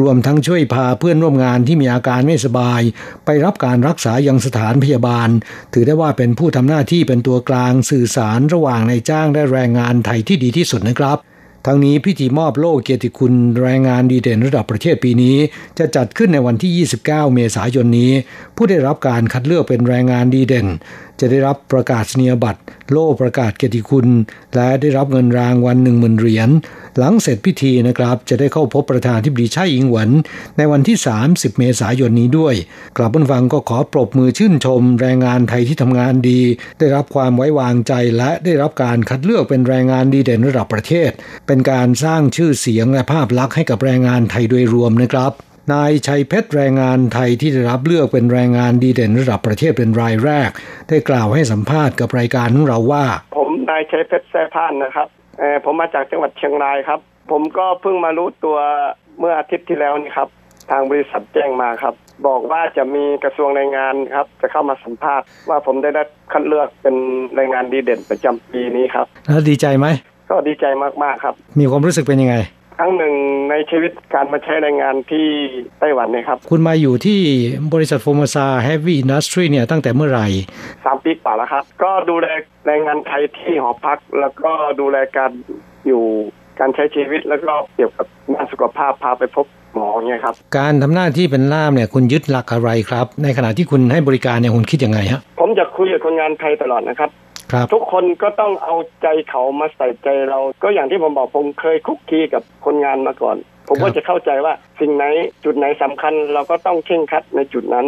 [0.01, 2.81] รวมทั้งช่วยพาเพื่อนร่วมงานที่มีอาการไม่สบาย
[3.25, 5.29] ไปรับการรักษายังสถานพยาบาล
[5.73, 11.19] ถือได้ว่าเป็นผู้ทำหน้าที่เป็นตัวกลางสื่อสารระหว่างนายจ้างและแรงงานไทยที่ดีที่สุดนะครับ
[11.71, 15.37] ทั้งนี้พิธีมอบโล่เกียรติคุณแรงงานดีเด่นระดับประเทศปีนี้
[15.79, 17.05] จะจัดขึ้นในวันที่ 29
[17.35, 18.13] เมษายนนี้
[18.57, 20.67] ผู้ได้รับการคัดเลือกเป็นแรงงานดีเด่น
[21.21, 22.61] จะได้รับประกาศนียบัตร
[22.91, 24.07] โล่ประกาศเกียรติคุณ
[24.55, 26.49] และได้รับเงินรางวัลหนึ่งหมื่นเหรียญ
[26.99, 30.11] หลังเสร็จพิธีนะครับ จะได้เข้าพบประธานที่บดีช่อิงหวน
[30.57, 30.99] ในวันที่
[31.29, 32.55] 30 เมษายนนี้ด้วย
[32.97, 36.41] กลับบนฟังก็ขอปรบมือชื่นชม แรงงานไทยที่ทำงานดี
[36.79, 41.11] ได้รับความไว้วางใจและได้รับการคัดเลือกเป็นแรงงานดีเด่นระดับประเทศ
[41.47, 50.51] เป็นการสร้างชื่อเสียงและภาพลักษณ์ให้กับแรงงานไทยโดยรวมนะครับ นายชัยเพชรแรงงานไทยที่ได้รับเลือกเป็นแรงงานดีเด่นระดับประเทศเป็นรายแรก
[50.89, 53.05] ได้กล่าวให้สัมภาษณ์กับรายการของเราว่า
[53.37, 55.09] ผมนายชัยเพชรแซ่พานนะครับ
[55.39, 57.01] เออผมมาจากจังหวัดเชียงรายครับ
[57.31, 58.57] ผมก็เพิ่งมารู้ตัว
[59.19, 60.29] เมื่ออาทิตย์ที่แล้วนี่ครับ
[60.71, 61.95] ทางบริษัทแจ้งมาครับ
[62.27, 66.03] บอกว่าจะมีกระทรวงแรงงานครับ จะเข้ามาสัมภาษณ์ว่าผมได้ได้
[66.33, 66.97] คัดเลือกเป็น
[67.35, 69.87] แรงงานดีเด่นประจำปีนี้ครับแล้วดีใจไหม
[70.31, 70.65] ก็ดีใจ
[71.03, 72.37] มากๆครับ มีความรู้สึกเป็นยังไง
[72.81, 73.15] ครั้งหนึ่ง
[73.51, 75.27] ในชีวิตการมาใช้แรงงานที่
[75.81, 77.21] ไต้หวันเนี่ยครับ คุณมาอยู่ที่
[77.75, 80.27] บริษัท Formosa Heavy Industry เนี่ยตั้งแต่เมื่อไหร่
[80.85, 82.27] สามปีกว่าแล้วครับ ก็ดูแล
[82.67, 85.31] แรงงานไทยที่หอพัก แล้วก็ดูแลการ
[85.87, 86.05] อยู่
[86.61, 97.28] การใช้ชีวิตแล้วก็เกี่ยวกับด้านสุขภาพพาไปพบหมอเนี่ยครับ การทำหน้าที่เป็นล่ามเนี่ยคุณยึดหลักอะไรครับ ในขณะที่คุณให้บริการเนี่ยคุณคิดยังไงฮะผมจะคุยกับคนงานไทยตลอดนะครับครับ
[97.75, 103.37] ทุกคนก็ต้องเอาใจเขามาใส่ใจเรา ก็อย่างที่ผมบอกผมเคยคุกคีกับคนงานมาก่อน
[103.69, 105.05] ผมก็จะเข้าใจว่าสิ่งไหน
[105.45, 107.87] จุดไหนสำคัญ เราก็ต้องเข่งครัดในจุดนั้น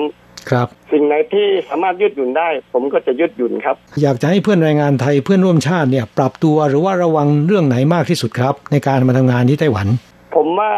[0.50, 9.86] ครับสิ่งไหนที่สามารถยืดหยุ่นได้ ผมก็จะยืดหยุ่นครับ อยากจะให้เพื่อนแรงงานไทยเพื่อนร่วมชาติเนี่ย ปรับตัวหรือว่าระวังเรื่องไหนมากที่สุดครับ ในการมาทำงานที่ไต้หวัน
[10.34, 10.72] ผมว่า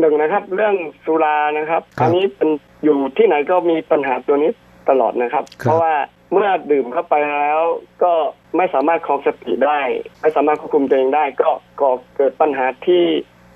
[0.00, 0.74] หนึ่งนะครับ เรื่อง
[1.04, 2.50] สุรานะครับครับอันนี้เป็น
[2.84, 4.50] อยู่ที่ไหนก็มีปัญหาตัวนี้
[4.88, 5.94] ตลอดนะครับครับเพราะว่า
[6.34, 7.60] เมื่อดื่มเข้าไปแล้ว
[8.02, 8.12] ก็
[8.56, 9.80] ไม่สามารถครองสติได้
[10.22, 13.04] ไม่สามารถควบคุมตัวเองได้ ก็ก่อเกิดปัญหาที่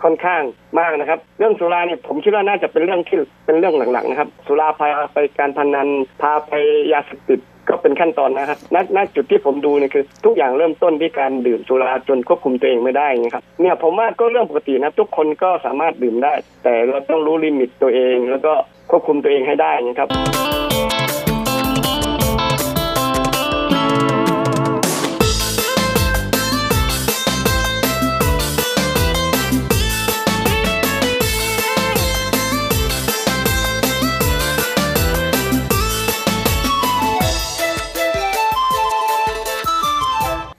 [0.03, 0.43] ค่อนข้าง
[0.79, 5.89] มากนะครับ เรื่องสุราเนี่ยผมคิดว่าน่าจะเป็นเรื่องที่เป็นเรื่องหลักๆนะครับ สุราพาไปการพนัน
[6.21, 6.53] พาไป
[6.93, 16.33] ยาเสพติดก็เป็นขั้นตอนนะครับณณจุดที่ผมดูเนี่ยคือ ทุกอย่างเริ่มต้นที่การดื่มสุราจนควบคุมตัวเองไม่ได้นะครับ เนี่ยผมว่าก็เรื่องปกตินะทุกคนก็สามารถดื่มได้
[16.65, 18.53] แต่เราต้องรู้ลิมิตตัวเอง แล้วก็
[18.91, 20.09] ควบคุมตัวเองให้ได้นะครับ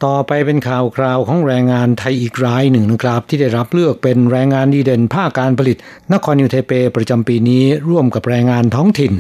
[0.06, 5.78] ต่อไปเป็นข่าวคราวของแรงงานไทยอีกรายหนึ่งนะครับ ที่ได้รับเลือกเป็นแรงงานดีเด่นภาคการผลิต
[6.14, 9.14] นครนิวไทเปประจำปีนี้ร่วมกับแรงงานท้องถิ่น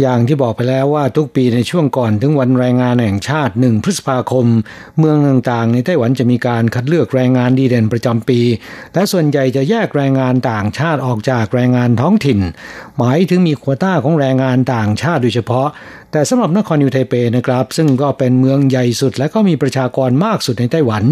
[0.00, 4.46] อย่างที่บอกไปแล้วว่าทุกปีในช่วงก่อนถึงวันแรงงานแห่งชาติหนึ่งพฤษภาคม
[4.98, 8.40] เมืองต่างๆ ในไต้หวันจะมีการคัดเลือกแรงงานดีเด่นประจำปี
[8.94, 12.38] และส่วนใหญ่จะแยกแรงงานต่างชาติออกจากแรงงานท้องถิ่น
[12.98, 15.68] หมายถึงมีควต้าของแรงงานต่างชาติโดยเฉพาะ
[16.12, 21.04] แต่สำหรับนครนิวไทเปนะครับ ซึ่งก็เป็นเมืองใหญ่สุด และก็มีประชากรมากสุดในไต้หวัน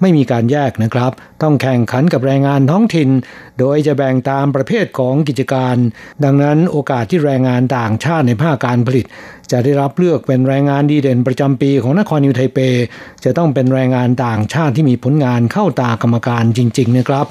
[0.00, 3.10] ไม่มีการแยกนะครับ ต้องแข่งขันกับแรงงานท้องถิ่น
[3.58, 5.76] โดยจะแบ่งตามประเภทของกิจการ
[6.24, 9.06] ดังนั้นโอกาสที่แรงงานต่างชาติในภาคการผลิต
[9.50, 12.58] จะได้รับเลือกเป็นแรงงานดีเด่นประจำปีของนครนิวไทเป
[13.24, 17.28] จะต้องเป็นแรงงานต่างชาติที่มีผลงานเข้าตากรรมการจริง ๆ นะครับ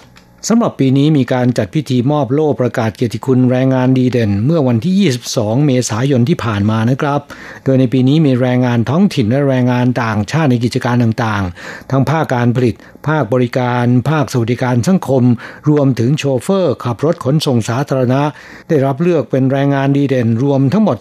[0.49, 7.21] สำหรับปีนี้มีการจัดพิธีมอบโล่ประกาศเกียรติคุณแรงงานดีเด่น เมื่อวันที่ 22 เมษายนที่ผ่านมานะครับ
[7.63, 12.75] โดยในปีนี้มีแรงงานท้องถิ่นและแรงงานต่างชาติในกิจการต่างๆ ทั้งภาคการผลิต
[13.07, 15.23] ภาคบริการ ภาคสวัสดิการสังคม
[15.69, 18.21] รวมถึงโชเฟอร์ ขับรถขนส่งสาธารณะ
[18.69, 20.97] ได้รับเลือกเป็นแรงงานดีเด่น รวมทั้งหมด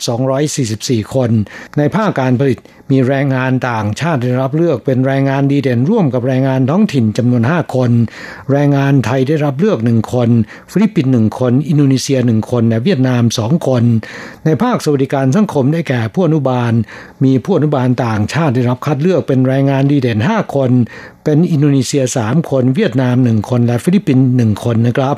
[0.57, 1.30] 244 คน
[1.78, 2.59] ในภาคการผลิต
[2.93, 7.90] มีแรงงานต่างชาติได้รับเลือกเป็นแรงงานดีเด่นร่วมกับแรงงานท้องถิ่นจำนวน 5 คน
[8.51, 10.28] แรงงานไทยได้รับเลือก 1 คน
[10.70, 13.82] ฟิลิปปินส์1คน อินโดนีเซีย 1 คนและเวียดนาม 2 คน
[14.45, 16.72] ในภาคสวัสดิการสังคมได้แก่ผู้อนุบาล
[17.24, 20.70] มีผู้อนุบาลต่างชาติได้รับคัดเลือกเป็นแรงงานดีเด่น 5 คน
[21.24, 25.16] เป็นอินโดนีเซีย 3 คน เวียดนาม 1 คน และฟิลิปปินส์1คนนะครับ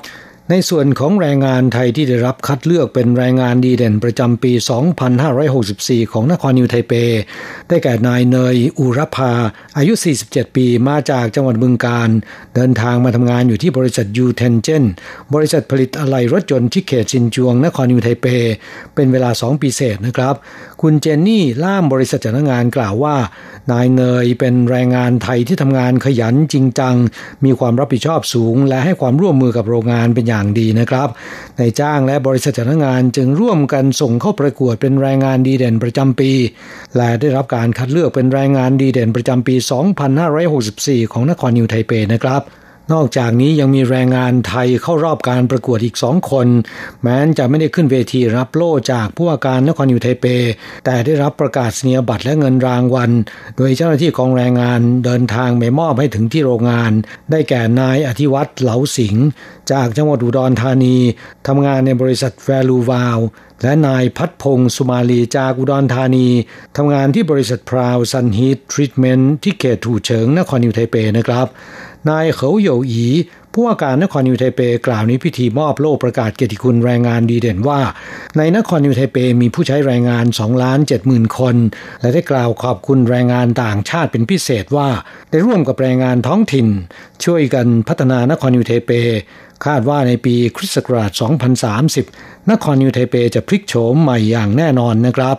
[0.51, 4.53] ในส่วนของแรงงานไทยที่ได้รับคัดเลือกเป็นแรงงานดีเด่นประจำปี
[5.33, 6.93] 2564 ของนครนิวไทเป
[7.69, 9.33] ได้แก่นายเนยอุรพา
[9.77, 9.93] อายุ
[10.25, 12.09] 47 ปีมาจากจังหวัดบึงกาฬ
[12.55, 14.85] เดินทางมาทำงานอยู่ที่บริษัทยูเทนเจน
[15.35, 18.27] บริษัทผลิตอะไหล่รถยนต์ที่เขตซินจวง นครนิวไทเป
[18.95, 20.35] เป็นเวลา 2 ปีเศษนะครับ
[20.83, 23.17] คุณเจนนี่ล่ามบริษัทจ้างงานกล่าวว่า
[23.73, 26.97] นายเนยเป็นแรงงานไทยที่ทำงานขยันจริงจัง
[27.45, 31.09] มีความรับผิดชอบสูง และให้ความร่วมมือกับโรงงานเป็นอย่างดีนะครับ
[31.59, 36.33] นายจ้างและบริษัทจ้างงานจึงร่วมกันส่งเข้าประกวดเป็นแรงงานดีเด่นประจำปี
[36.97, 39.55] และได้รับการคัดเลือกเป็นแรงงานดีเด่นประจำปี
[40.35, 42.43] 2564 ของนครนิวไทเปนะครับ
[42.93, 46.47] นอกจากนี้ยังมีแรงงานไทยเข้ารอบการประกวดอีกสองคน
[47.03, 50.25] แม้นจะไม่ได้ขึ้นเวทีรับโล่จากผู้ว่าการนครนิวไทเป
[50.85, 53.11] แต่ได้รับประกาศนียบัตรและเงินรางวัล
[53.57, 56.93] โดยเจ้าหน้าที่กองแรงงานเดินทางไปมอบให้ถึงที่โรงงาน
[57.31, 59.25] ได้แก่นายอธิวัตรเหลาสิงห์
[59.73, 60.97] จากจังหวัดอุดรธานี
[61.47, 63.19] ทำงานในบริษัทแวลูวาว
[63.63, 66.29] และนายพัฒพงศ์สุมาลีจากอุดรธานี
[66.77, 71.47] ทำงานที่บริษัท Proud Sun Heat Treatment ที่เขตถูเฉิงนครนิวไทเปนะครับ
[72.09, 73.07] นายเขาเหยวอี
[73.53, 77.81] ผู้ว่าการนครนิวไทเปกล่าวในพิธีมอบโล่ประกาศเกียรติคุณแรงงานดีเด่นว่า
[78.37, 81.57] ในนครนิวไทเปมีผู้ใช้แรงงาน2ล้าน7หมื่นคน
[82.01, 84.89] และได้กล่าวขอบคุณแรงงานต่างชาติเป็นพิเศษว่า
[85.31, 86.67] ได้ร่วมกับแรงงานท้องถิ่น
[87.25, 88.91] ช่วยกันพัฒนานครนิวไทเป
[89.67, 91.11] คาดว่าในปีคริสต์ศักราช
[91.81, 95.39] 2030 นครนิวไทเปจะพลิกโฉมใหม่อย่างแน่นอนนะครับ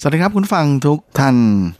[0.00, 1.36] สวัสดีครับคุณฟังทุกท่าน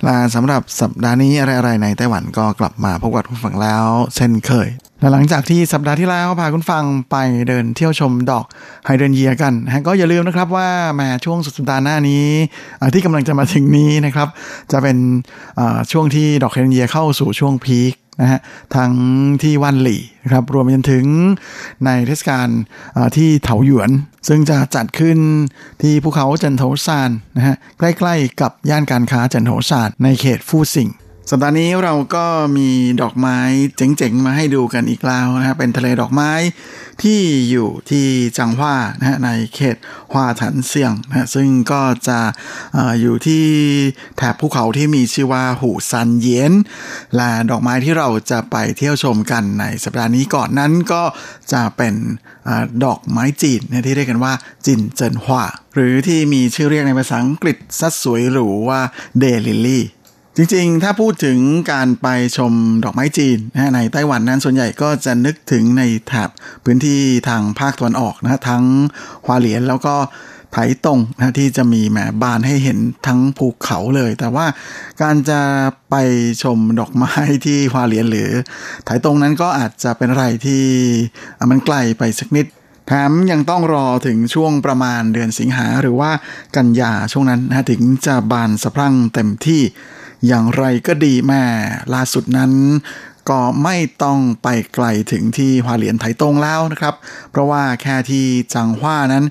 [0.06, 3.84] ลาสำหรับสัปดาห์นี้อะไรๆในไต้หวันก็กลับมาพบกับคุณฟังแล้ว
[4.16, 4.68] เช่นเคย
[5.00, 7.16] และหลังจากที่สัปดาห์ที่แล้วพาคุณฟังไป
[7.48, 8.44] เดินเที่ยวชมดอก
[8.84, 12.26] ไฮเดรนเยียกันนะก็อย่าลืมนะครับว่ามาช่วงสุดสัปดาห์หน้านี้
[12.94, 14.28] ที่กำลังจะมาถึงนี้นะครับ
[14.72, 14.98] จะเป็น
[15.92, 18.40] ช่วงที่ดอกไฮเดรนเยียเข้าสู่ช่วง peak นะฮะ
[18.76, 18.92] ทั้ง
[19.42, 21.04] ที่วันหลี่นะครับรวมไปจนถึง
[21.84, 22.48] ในเทศกาล
[23.16, 23.90] ที่เถาหยวน
[24.28, 25.18] ซึ่งจะจัดขึ้น
[25.82, 30.88] ที่ภูเขาจันโถซานนะฮะใกล้ๆกับย่านการค้าจันโถซานในเขตฟู่ซิง
[31.30, 32.26] สัปดาห์นี้เราก็
[32.56, 32.70] มี
[33.02, 33.38] ดอกไม้
[33.76, 36.32] เจ๋งๆ มาให้ดูกันอีกแล้วนะฮะเป็นทะเลดอกไม้
[37.02, 37.20] ที่
[37.50, 38.06] อยู่ที่
[38.38, 39.76] จังหว้านะฮะในเขต
[40.12, 42.18] ฮวาถันเซียงนะซึ่งก็จะ
[42.76, 43.44] ออยู่ที่
[44.16, 46.52] แถบภูเขาที่มีชื่อว่าหูซันเย็น
[47.16, 51.02] และดอกไม้ที่เราจะไปเที่ยวชมกันในสัปดาห์นี้ก่อนนั้นก็
[51.52, 51.94] จะเป็น
[52.48, 52.50] อ
[52.84, 54.32] ดอกไม้จีนที่เรียกกันว่า
[54.66, 58.80] จินเจินฮวาหรือที่มีชื่อเรียกในภาษาอังกฤษซัดสวยหรูว่า
[59.18, 59.84] เดลิลี่
[60.40, 61.38] จริงๆ ถ้าพูดถึง
[61.72, 62.52] การไปชม
[62.84, 66.30] ดอกไม้จีนนะในไต้หวันนั้นส่วนใหญ่ก็จะนึกถึงในแถบ
[66.64, 68.64] พื้นที่ทางภาคตะวันออกนะทั้ง
[69.24, 69.94] ฮวาเหลียนแล้วก็
[70.52, 74.46] ไถตรงนะที่จะมีแหมบานให้เห็นทั้งภูเขาเลย แต่ว่า
[75.02, 75.40] การจะ
[75.90, 75.94] ไป
[76.42, 77.12] ชมดอกไม้
[77.44, 78.30] ที่ฮวาเหลียนหรือ
[78.84, 80.64] ไถตรงนั้นก็อาจจะเป็นอะไรที่
[81.50, 82.46] มันไกลไปสักนิด
[82.86, 86.10] แถมยังต้องรอถึงช่วงประมาณเดือนสิงหาหรือว่า
[86.56, 89.62] กันยาช่วงนั้นนะถึงจะบานสะพรั่งเต็มที่
[90.26, 91.42] อย่างไรก็ดีแม่
[91.94, 92.52] ล่าสุดนั้น
[93.30, 96.94] ก็ไม่ต้องไปไกลถึงที่ฮวาเหลียนไถตงแล้วนะครับ
[97.30, 99.24] เพราะว่าแค่ที่จังหว้านั้น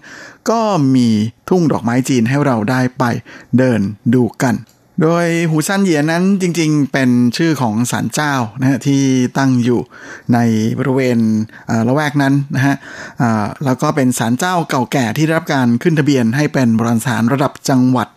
[0.50, 0.62] ก็
[0.96, 1.08] มี
[1.50, 3.04] ทุ่งดอกไม้จีนให้เราได้ไป
[3.58, 3.82] เดิน
[4.14, 4.56] ดูกัน
[5.02, 9.02] โดยหูซันเหยียนนั้นจริงๆ เป็นชื่อของศาลเจ้านะฮะที่
[9.38, 9.80] ตั้งอยู่
[10.34, 10.38] ใน
[10.80, 11.20] บริเวณ
[11.88, 12.76] ละแวกนั้นนะฮะ
[13.66, 18.08] แล้วก็เป็นศาลเจ้าเก่าแก่ที่ได้รับการขึ้นทะเบียนให้เป็นโบราณสถานระดับจังหวัด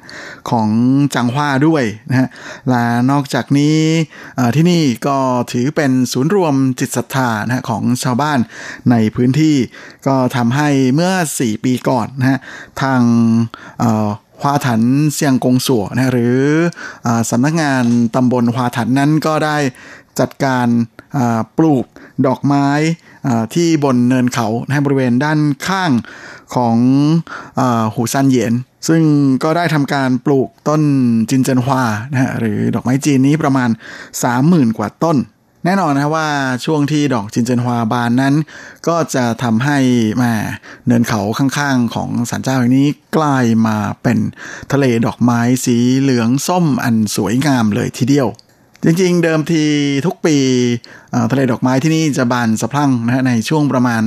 [0.51, 0.69] ของ
[1.15, 2.29] จังหว้าด้วยนะฮะ
[2.69, 3.77] และนอกจากนี้
[4.57, 5.19] ที่นี่ก็
[5.53, 8.39] ถือเป็นศูนย์รวมจิตศรัทธานะของชาวบ้าน
[8.91, 9.57] ในพื้นที่
[10.07, 12.39] ก็ทำให้เมื่อ 4 ปีก่อนนะฮะ
[12.83, 13.01] ทาง
[14.41, 14.83] ฮวาถัน
[15.15, 16.39] เซียงกงสัวนะหรือ
[17.07, 17.85] อสำนักงาน
[18.15, 19.57] ตำบลฮวาถันนั้นก็ได้
[20.21, 20.67] จัดการ
[21.59, 21.85] ปลูก
[22.27, 22.69] ดอกไม้
[23.55, 25.91] ที่บนเนินเขาในบริเวณด้านข้าง
[26.55, 26.77] ของ
[27.59, 27.61] อ
[27.95, 28.53] หูซันเหยียน
[28.89, 29.03] ซึ่ง
[29.45, 30.83] ก็ได้ทำการปลูกต้น
[31.31, 31.83] จินเจินฮวา
[32.13, 33.71] นะฮะหรือดอกไม้จีนนี้ประมาณ
[34.25, 35.17] 30,000 กว่าต้น
[35.65, 36.29] แน่นอนนะว่า
[36.65, 38.35] ช่วงที่ดอกจินเจนฮวาบานนั้น
[38.89, 39.79] ก็จะทำให้
[40.19, 40.33] แม่
[40.87, 44.19] เนินเขาข้างๆ ของสันเจ้าแห่งนี้กลายมาเป็น
[44.73, 48.29] ทะเลดอกไม้สีเหลืองส้มอันสวยงามเลยทีเดียว
[48.85, 49.65] จริงๆ เดิมที
[50.07, 50.37] ทุกปี
[51.31, 54.03] ทะเลดอกไม้ที่นี่จะบานสะพรั่งนะฮะในช่วงประมาณ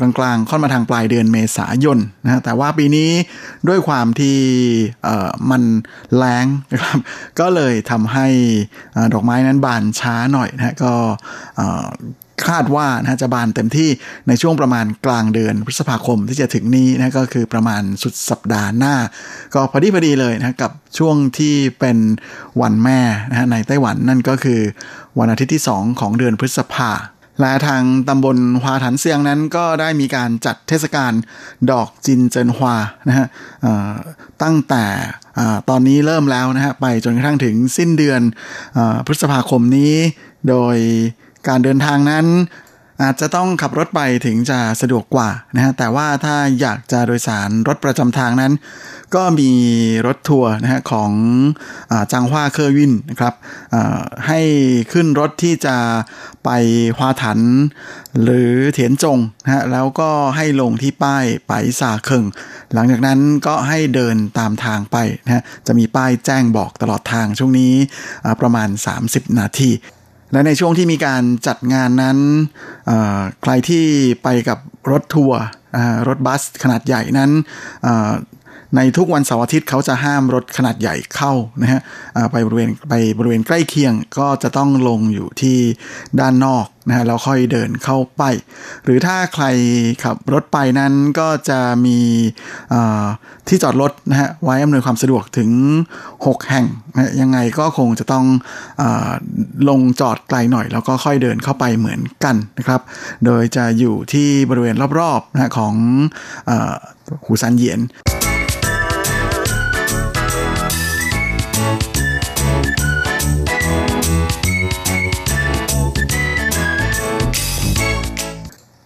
[0.00, 3.10] กลางๆ ค่อนมาทางปลายเดือนเมษายนนะฮะแต่ว่าปีนี้
[3.68, 4.38] ด้วยความที่
[5.50, 5.62] มัน
[6.16, 6.98] แรงนะครับ
[7.40, 8.26] ก็เลยทำให้
[9.14, 10.92] ดอกไม้นั้นบานช้าหน่อยนะฮะก็
[12.46, 13.90] คาดว่านะจะบานเต็มที่
[14.28, 18.94] ในช่วงประมาณกลางเดือนพฤษภาคมที่จะถึงนี้นะก็คือประมาณสุดสัปดาห์หน้า
[19.54, 21.98] ก็พอดีพอดีเลยนะกับช่วงที่เป็น
[22.60, 24.60] วันแม่นะฮะในไต้หวันนั่นก็คือ
[25.18, 26.92] วันอาทิตย์ที่ 2 ของเดือนพฤษภา
[27.40, 31.12] และทางตำบลฮวาถันเซียงนั้นก็ได้มีการจัดเทศกาล
[31.70, 32.76] ดอกจินเจินฮวา
[33.08, 33.26] นะฮะ
[34.42, 34.84] ตั้งแต่
[35.68, 38.20] ตอนนี้เริ่มแล้วนะฮะไปจนกระทั่งถึงสิ้นเดือน
[39.06, 39.94] พฤษภาคมนี้
[40.48, 40.76] โดย
[41.48, 42.26] การเดินทางนั้น
[43.02, 48.52] อาจจะต้องขับรถไปถึงจะสะดวกกว่านะฮะแต่ว่าถ้าอยากจะโดยสารรถประจำทางนั้น
[49.14, 49.50] ก็มี
[50.06, 53.34] รถทัวร์นะฮะของจังหว้าเคอร์วินนะครับ
[54.26, 54.40] ให้
[54.92, 55.76] ขึ้นรถที่จะ
[56.44, 56.50] ไป
[56.96, 57.40] ฮวาถัน
[58.22, 62.24] หรือเถียนจงนะฮะแล้วก็ให้ลงที่ป้ายไปซาเคิง
[62.74, 67.72] หลังจากนั้นก็ให้เดินตามทางไปนะฮะจะมีป้ายแจ้งบอกตลอดทางช่วงนี้
[68.40, 68.68] ประมาณ
[69.04, 69.70] 30 นาที
[70.32, 72.18] และในช่วงที่มีการจัดงานนั้น
[73.42, 73.84] ใครที่
[74.22, 74.58] ไปกับ
[74.90, 75.40] รถทัวร์
[76.08, 77.30] รถบัสขนาดใหญ่นั้น
[78.76, 81.80] ในทุกวันเสาร์อาทิตย์เขาจะห้ามรถขนาดใหญ่เข้านะฮะ
[82.32, 85.58] ไปบริเวณไปบริเวณใกล้เคียงก็จะต้องลงอยู่ที่
[86.20, 88.22] ด้านนอกนะฮะแล้วค่อยเดินเข้าไป
[88.84, 89.44] หรือถ้าใคร
[90.04, 91.98] ขับรถไปนั้นก็จะมี
[93.48, 95.50] ที่จอดรถนะฮะไว้อำนวยความสะดวกถึง
[96.12, 98.26] 6 แห่งนะยังไงก็คงจะต้อง
[98.82, 98.84] อ
[99.68, 102.80] ลงจอดไกลหน่อย แล้วก็ค่อยเดินเข้าไปเหมือนกันนะครับ
[103.24, 105.74] โดยจะอยู่ที่บริเวณรอบๆนะของ
[106.48, 106.52] อ
[107.24, 107.80] หูซันเยียน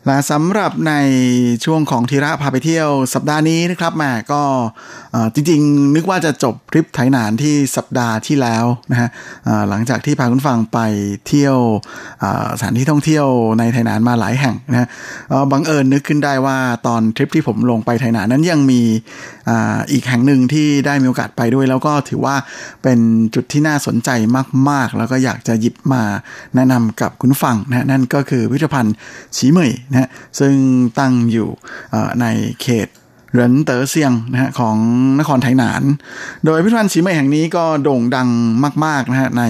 [0.06, 0.94] และสำหรับใน
[1.64, 4.42] ช่วงของทีระพาไปเที่ยวสัปดาห์นี้นะครับแม่ก็
[5.34, 9.08] จริงๆ นึกว่าจะจบทริปไถหนานที่สัปดาห์ที่แล้วนะฮะ
[9.68, 10.78] หลังจากที่พาคุณฟังไป
[11.26, 11.56] เที่ยว
[12.58, 13.26] สถานที่ท่องเที่ยว
[13.58, 14.88] ในไถหนานมาหลายแห่งนะฮะ
[15.52, 18.80] บังเอิญนึกขึ้นได้ว่าตอนทริปที่ผมลงไปไถหนานนั้นยังมี
[19.92, 22.36] อีกแห่งหนึ่งที่ได้มีโอกาสไปด้วย แล้วก็ถือว่า
[22.82, 22.98] เป็น
[23.34, 24.10] จุดที่น่าสนใจ
[24.70, 26.02] มาก ๆ แล้วก็อยากจะหยิบมา
[26.54, 28.94] แนะนำกับคุณฟังนะนั่นก็คือพิพิธภัณฑ์
[29.36, 30.08] ฉีเหมยนะ
[30.40, 30.54] ซึ่ง
[30.98, 31.48] ตั้งอยู่
[32.20, 32.26] ใน
[32.62, 32.88] เขต
[33.32, 34.76] เหรินเต๋อเซียงนะฮะของ
[35.20, 35.82] นครไทหนาน
[36.44, 38.28] โดยพิพิธภัณฑ์ฉีเหมยแห่งนี้ก็โด่งดัง
[38.84, 39.42] มากๆนะฮะใน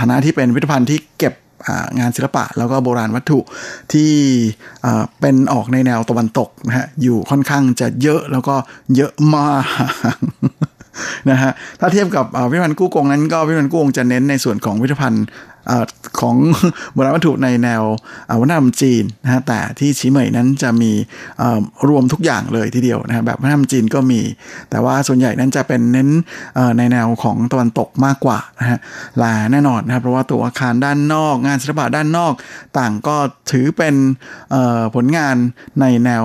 [0.00, 1.34] ฐานะที่เป็นพิพิธภัณฑ์ที่เก็บ
[1.98, 3.40] งานศิลปะแล้วก็โบราณวัตถุ
[3.92, 4.10] ที่
[5.20, 8.54] เป็นออกในแนวตะวันตกนะฮะอยู่ค่อนข้างจะเยอะแล้วก็
[8.96, 9.64] เยอะมาก
[11.30, 11.50] นะฮะ
[11.80, 15.24] ถ้าเทียบกับพิพิธภัณฑ์กู้กงนั้นก็พิพิธภัณฑ์กู้กงจะเน้นในส่วนของพิพิธภัณฑ์
[16.20, 16.36] ของ
[16.92, 17.82] โบราณวัตถุในแนว
[18.40, 20.92] วัฒนธรรมจีนนะฮะแต่ที่ชิเหมยนั้นจะมี
[21.88, 24.20] รวมทุกอย่างเลยทีเดียวนะแบบวัฒนธรรมจีนก็มี
[24.70, 26.08] แต่ว่าส่วนใหญ่นั้นจะเป็นเน้น
[26.78, 28.78] ในแนวของตะวันตกมากกว่านะฮะ
[29.22, 32.32] ลาแน่นอนนะครับเพราะว่าตัวอาคารด้านนอก งานศิลปะด้านนอก
[32.78, 33.16] ต่างก็
[33.50, 33.94] ถือเป็น
[34.94, 35.36] ผลงาน
[35.80, 36.22] ในแนว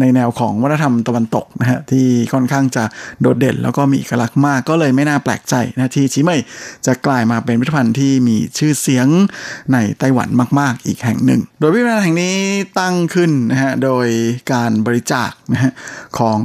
[0.00, 2.84] ในแนวของวัฒนธรรมตะวันตกนะฮะที่ค่อนข้างจะ
[3.20, 6.40] โดดเด่น แล้วก็มีเอกลักษณ์มากก็เลยไม่น่าแปลกใจนะที่ชิเมย
[6.86, 9.06] จะกลายมาเป็นพิพิธภัณฑ์ที่มีชื่ออเสียง
[9.72, 10.28] ในไต้หวัน
[10.60, 12.36] มาก ๆ อีกแห่งหนึ่ง โดยพิพิธภัณฑ์แห่งนี้
[12.78, 14.06] ตั้งขึ้นนะฮะโดย
[14.52, 15.72] การบริจาคนะฮะ
[16.18, 16.40] ของ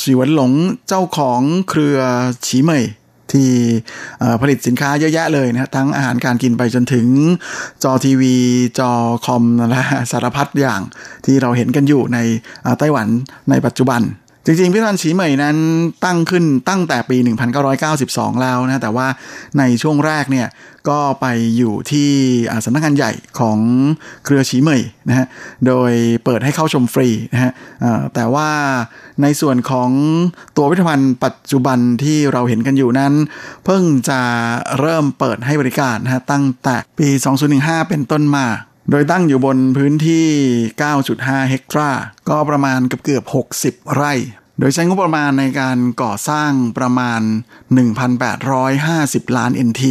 [0.00, 0.52] สีวันหลง
[0.88, 1.40] เจ้าของ
[1.70, 1.98] เครือ
[2.46, 2.84] ชิเมย
[3.32, 3.50] ที่
[4.40, 7.06] ผลิตสินค้าเยอะแยะเลยนะทั้งอาหารการกินไปจนถึง
[7.82, 8.34] จอทีวี
[8.78, 8.90] จอ
[9.26, 10.80] คอมและสารพัดอย่าง
[11.24, 12.18] ที่เราเห็นกันอยู่ใน
[12.78, 13.08] ไต้หวัน
[13.50, 14.00] ในปัจจุบัน
[14.44, 15.56] จริงๆพิพิธภัณฑ์ฉีเหมยนั้น
[16.04, 17.16] ตั้งขึ้นตั้งแต่ปี
[17.78, 19.06] 1992 แล้วนะ แต่ว่า
[19.58, 20.48] ในช่วงแรกเนี่ย
[20.88, 21.26] ก็ไป
[21.56, 22.10] อยู่ที่
[22.64, 23.58] สำนักงานใหญ่ของ
[24.24, 25.26] เครือฉีเหมยนะฮะ
[25.66, 25.92] โดย
[26.24, 27.52] เปิดให้เข้าชมฟรีนะฮะ
[28.14, 28.50] แต่ว่า
[29.22, 29.90] ในส่วนของ
[30.56, 33.12] ตัววิทยาภัณฑ์ปัจจุบันที่เราเห็นกันอยู่นั้น
[33.64, 34.20] เพิ่งจะ
[34.78, 37.08] เริ่มเปิดให้บริการนะฮะตั้งแต่ปี
[37.48, 38.46] 2015 เป็นต้นมา
[38.94, 40.26] โดยตั้งอยู่บนพื้นที่
[40.86, 41.90] 9.5 เฮกตรา
[42.28, 43.24] ก็ประมาณเกือบเกือบ
[43.60, 44.12] 60 ไร่
[44.58, 47.20] โดยใช้งบประมาณในการก่อสร้างประมาณ
[48.08, 49.82] 1,850 ล้าน NT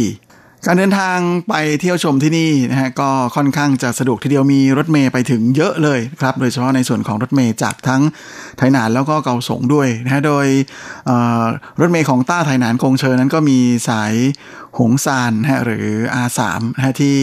[0.66, 8.02] การเดินทางไปเที่ยวชมที่นี่นะฮะก็ค่อนข้างจะสะดวกทีเดียวมีรถเมย์ไปถึงเยอะเลยครับโดยเฉพาะในส่วนของรถเมย์จากทั้ง
[8.58, 10.46] ไทยนานแล้วก็เกาสงด้วยนะฮะโดย
[11.80, 13.58] รถเมย์ของต้าไทยนานกงเชิญนั้นก็มี
[13.88, 14.14] สาย
[14.78, 15.86] หงซานนะฮะหรือ
[16.24, 16.40] R3
[16.76, 17.16] นะฮะที่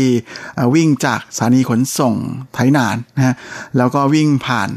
[0.76, 2.16] วิ่งจากสถานีขนส่ง
[2.54, 3.34] ไทยนานนะฮะ
[3.78, 4.70] แล้วก็วิ่งผ่าน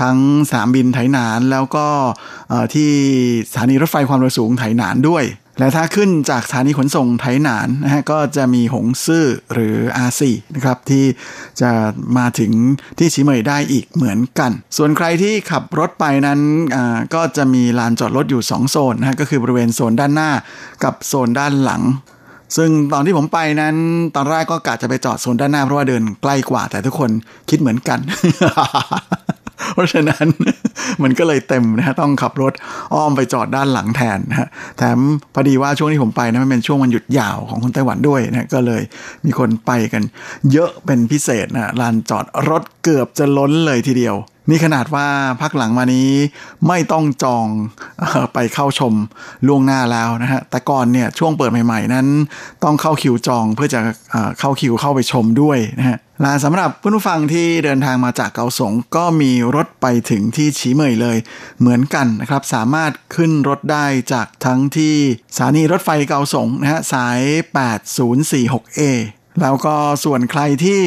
[0.00, 0.16] ทั้ง
[0.50, 1.86] สนามบินไทยนานแล้วก็
[2.74, 2.90] ที่
[3.50, 5.24] สถานีรถไฟความเร็วสูงไทยนานด้วย
[5.58, 9.76] และถ้าขึ้นจากสถานีขนส่งไถหนานนะฮะก็จะมีหงซื่อหรือ
[10.08, 10.20] R4
[10.54, 11.04] นะครับที่
[11.60, 11.70] จะ
[12.18, 12.52] มาถึง
[12.98, 16.40] ที่ชิเมยได้อีกเหมือนกัน ส่วนใครที่ขับรถไปนั้น
[17.14, 20.30] ก็จะมีลานจอดรถอยู่ 2 โซนนะฮะก็คือบริเวณโซนด้านหน้า
[20.84, 21.82] กับโซนด้านหลัง
[22.56, 23.76] ซึ่งตอนที่ผมไปนั้น
[24.16, 27.10] ตอนแรกก็กะจะไปจอดโซนด้านหน้าเพราะว่าเดินใกล้กว่าแต่ทุกคน
[27.50, 27.98] คิดเหมือนกัน
[29.74, 30.26] เพราะฉะนั้น
[31.02, 32.52] มันก็เลยเต็มนะฮะต้องขับรถ
[32.94, 34.48] อ้อมไปจอดด้านหลังแทนนะฮะ
[34.78, 34.98] แถม
[35.34, 38.82] พอดีว่าช่วงที่ผมไปนะมันเป็นช่วงวันหยุดยาวของคนไต้หวันด้วยนะก็เลย
[39.24, 40.02] มีคนไปกัน
[40.52, 44.16] เยอะเป็นพิเศษนะลานจอดรถเกือบจะล้นเลยทีเดียว
[44.50, 45.06] นี่ขนาดว่า
[45.40, 46.10] พักหลังมานี้
[46.68, 47.46] ไม่ต้องจอง
[48.34, 48.94] ไปเข้าชม
[49.46, 52.06] ล่วงหน้าแล้วนะฮะ แต่ก่อนเนี่ยช่วงเปิดใหม่ๆ นั้น
[52.64, 53.80] ต้องเข้าคิวจองเพื่อจะ
[54.38, 61.16] เข้าคิวเข้าไปชมด้วยนะฮะและสำหรับผู้ฟังที่เดินทางมาจากเกาสงก็มีรถไปถึงที่ฉีเหมยเลย
[61.60, 64.94] เหมือนกันนะครับ สามารถขึ้นรถได้จากทั้งที่
[65.36, 67.20] สถานีรถไฟเกาสงนะฮะสาย
[67.56, 68.80] 8046A
[69.42, 69.74] แล้วก็
[70.04, 70.80] ส่วนใครที่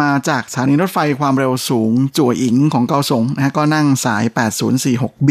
[0.00, 5.30] มาจากสถานีรถไฟความเร็วสูง จั่วอิงของเกาสงนะฮะก็นั่งสาย 8046B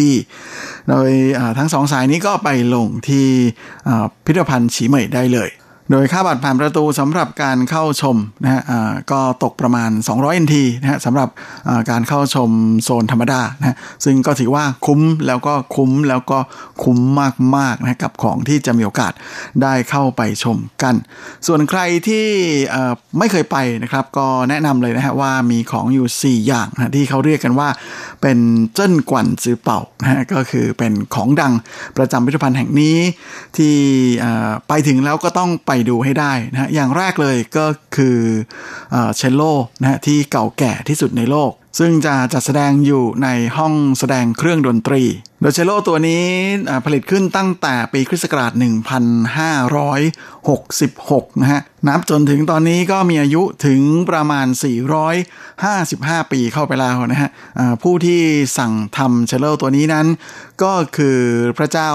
[0.88, 1.12] โดย
[1.58, 3.28] ทั้งสองสายนี้ก็ไปลงที่
[4.26, 5.50] พิพิธภัณฑ์ฉีเหมยได้เลย
[5.92, 8.62] โดยค่าบัตรผ่านประตูสำหรับการเข้าชมนะฮะ
[9.12, 11.30] ก็ตกประมาณ 200 NT นะฮะสำหรับ
[11.90, 12.50] การเข้าชม
[12.84, 16.40] โซนธรรมดานะซึ่งก็ถือว่าคุ้มแล้วก็คุ้มแล้วก็
[16.84, 17.00] คุ้ม
[17.58, 19.14] มากๆนะกับของที่จะมีโอกาส
[19.62, 20.96] ได้เข้าไปชมกัน
[21.48, 22.26] ส่วนใครที่
[23.18, 27.70] ไม่เคยไปนะครับ ก็แนะนำเลยนะฮะว่ามีของอยู่ 4 อย่างนะที่เขาเรียกกันว่า
[28.22, 28.38] เป็น
[28.74, 31.54] เจิ้นกวนซือเป่านะฮะก็คือเป็นของดัง
[31.98, 32.98] ประจำพิพิธภัณฑ์แห่งนี้
[33.58, 33.74] ที่
[34.68, 37.66] ไปถึงแล้วก็ต้องไปดูให้ได้นะฮะอย่างแรกเลยก็
[37.96, 38.18] คือ
[39.16, 39.42] เชลโล
[39.82, 43.28] นะฮะที่เก่าแก่ที่สุดในโลก ซึ่งจะจัดแสดงอยู่ใน
[43.58, 45.04] ห้องแสดงเครื่องดนตรี
[45.42, 46.24] โดยเชลโลตัวนี้
[46.86, 54.48] ผลิตขึ้นตั้งแต่ปีคริสต์ศักราช 1566 นะฮะนับจนถึงตอนนี้ก็มีอายุถึงประมาณ
[55.40, 57.30] 455 ปีเข้าไปแล้วนะฮะ
[57.84, 58.22] ผู้ที่
[58.58, 60.08] สั่งทำเชลโลตัวนี้นั้น
[60.64, 61.20] ก็คือ
[61.58, 61.92] พระเจ้า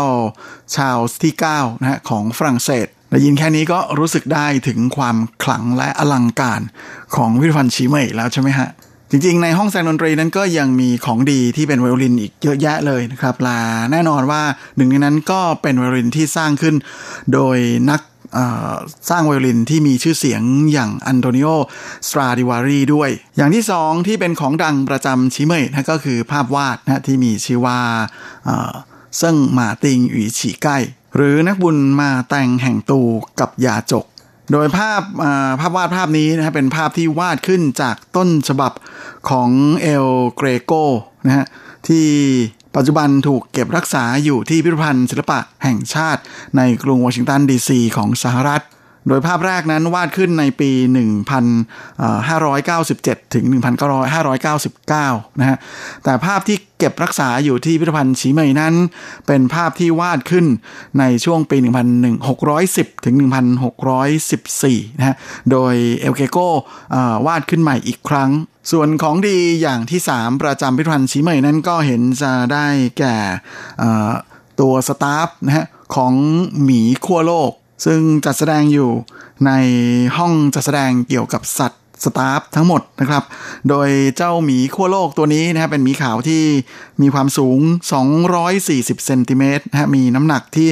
[0.77, 6.61] ชาวที่9นะฮะของฝรั่งเศสได้ยินแค่นี้ก็รู้สึกได้ถึงความขลังและอลังการ
[7.17, 8.69] ของวิทยพันธ์ชีเมยแล้วใช่ไหมฮะ
[9.11, 13.61] จริงๆ ในห้องแสดงดนตรีนั้นก็ยังมีของดีที่เป็นไวโอลินอีกเยอะแยะเลยนะครับลา
[13.93, 14.43] แน่นอนว่า
[14.77, 16.75] หนึ่งในนั้นก็เป็นไวโอลินที่สร้างขึ้น
[17.33, 17.59] โดย
[17.91, 18.01] นัก
[19.11, 20.43] สร้างไวโอลินที่มีชื่อเสียง
[20.73, 21.49] อย่างอันโตนิโอ
[22.09, 27.79] สตราดิวารีด้วย อย่างที่สองที่เป็นของดังประจำชิเมยนะก็คือภาพวาดนะที่มีชื่อว่า
[29.19, 30.79] เซิ่งหมาติงหวีฉีใกล้
[31.17, 33.01] หรือนักบุญมาแต่งแห่งตู
[33.41, 34.05] กับยาจก
[34.53, 35.03] โดยภาพ
[35.61, 38.73] ภาพวาดภาพนี้นะฮะเป็นภาพที่วาดขึ้นจากต้นฉบับ
[39.31, 39.51] ของ
[39.83, 40.73] เอลเกรโก
[41.27, 41.47] นะฮะ
[41.89, 42.07] ที่
[42.77, 46.23] ปัจจุบันถูกเก็บรักษาอยู่ที่พิพิธภัณฑ์ศิลปะแห่งชาติ
[46.57, 48.63] ในกรุงวอชิงตันดีซีของสหรัฐ
[49.09, 50.71] โดยภาพแรกนั้นวาดขึ้นในปี
[52.77, 53.45] 1597 ถึง
[54.43, 55.57] 1599 นะฮะ
[56.05, 58.75] แต่ภาพที่เก็บรักษาอยู่ที่พิพิธภัณฑ์ฉีเมยนั้น
[59.27, 60.47] เป็นภาพที่วาดขึ้น
[60.99, 61.57] ในช่วงปี
[62.13, 63.15] 1610 ถึง
[64.13, 65.17] 1614 นะฮะ
[65.51, 66.39] โดยเอลเกโก
[67.27, 68.31] วาดขึ้นใหม่อีกครั้ง
[68.73, 72.67] ส่วนของดีอย่างที่ 3 ประจำพิพิธภัณฑ์ฉีเมยนั้นก็เห็นจะได้
[72.99, 73.17] แก่
[74.61, 76.15] ตัวสตาฟนะฮะของ
[76.63, 77.53] หมีขั้วโลก
[77.85, 78.91] ซึ่งจัดแสดงอยู่
[79.47, 79.51] ใน
[80.17, 83.23] ห้องจัดแสดงเกี่ยวกับสัตว์สตาฟทั้งหมดนะครับ
[83.69, 86.43] โดยเจ้าหมีขั้วโลกตัวนี้นะครับเป็นหมีขาวที่
[87.01, 87.59] มีความสูง
[88.33, 90.69] 240 เซนติเมตรนะฮะมีน้ำหนักที่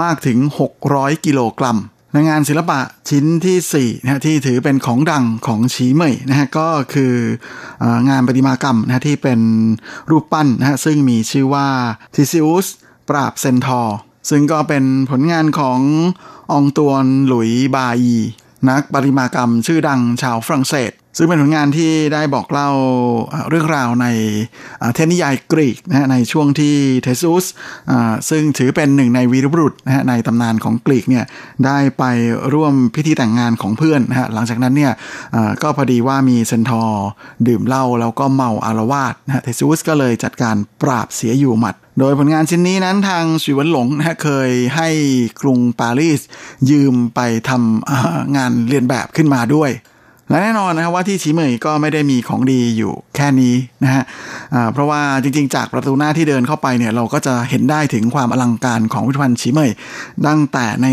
[0.00, 0.38] มากถึง
[0.80, 1.78] 600 กิโลกรัม
[2.12, 7.14] ในงานศิลปะชิ้นที่4นะฮะที่ถือเป็นของดังของฉีเหมยนะฮะก็คือ
[8.08, 9.40] งานประติมากรรมนะฮะที่เป็น
[10.10, 11.66] รูปปั้นนะฮะซึ่งมีชื่อว่า
[12.14, 12.66] ทิซิอุส
[13.08, 13.96] ปราบเซนทอร์
[14.30, 15.80] ซึ่งก็เป็นผลงานของ
[16.56, 18.18] องตวนหลุยบายี
[18.68, 22.70] นักปริมากรรมชื่อดังชาวฝรั่งเศส ซึ่งเป็นผลงานที่ได้บอกเล่า
[23.48, 24.06] เรื่องราวใน
[24.94, 27.44] เทนิยายกรีกนะฮะในช่วงที่เทซุส
[28.30, 31.24] ซึ่งถือเป็นหนึ่งในวีรบุรุษนะฮะในตำนานของกรีกเนี่ย
[31.66, 32.04] ได้ไป
[32.54, 34.92] ร่วมพิธีแต่งงานของเพื่อนนะฮะหลังจากนั้นเนี่ย
[35.62, 37.06] ก็พอดีว่ามีเซนทอร์
[37.48, 44.88] ดื่มเหล้าแล้วก็เมาอาละวาดนะฮะธีซุสก็เลยจัดการปราบเสียอยู่หมัดโดยผลงานชิ้นนี้นั้นทางสุวันหลงนะเคยให้
[45.42, 46.20] กรุงปารีส
[46.70, 49.72] ยืมไปทำงานเลียนแบบขึ้นมาด้วย
[50.28, 53.54] และแน่นอนนะครับว่าที่ชีเหม่ยก็ไม่ได้มีของดีอยู่แค่นี้
[53.84, 54.04] นะฮะ
[54.72, 59.70] เพราะว่าจริงๆ จากประตูหน้าที่เดินเข้าไปเนี่ยเราก็จะเห็นได้ถึงความอลังการของพิพิธภัณฑ์ชีเมย
[60.26, 60.88] ตั้งแต่ใน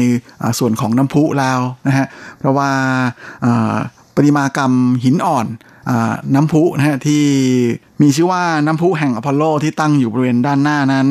[0.60, 2.06] ส่วนของน้ำพุแล้วนะฮะ
[2.40, 2.70] เพราะว่า
[4.16, 4.72] ปริมากรรม
[5.04, 5.48] หินอ่อน
[6.36, 7.24] น้ำพุนะฮะที่
[8.02, 11.08] มีชื่อว่าน้ำพุแห่งอพอลโลที่ตั้งอยู่บริเวณด้านหน้านั้น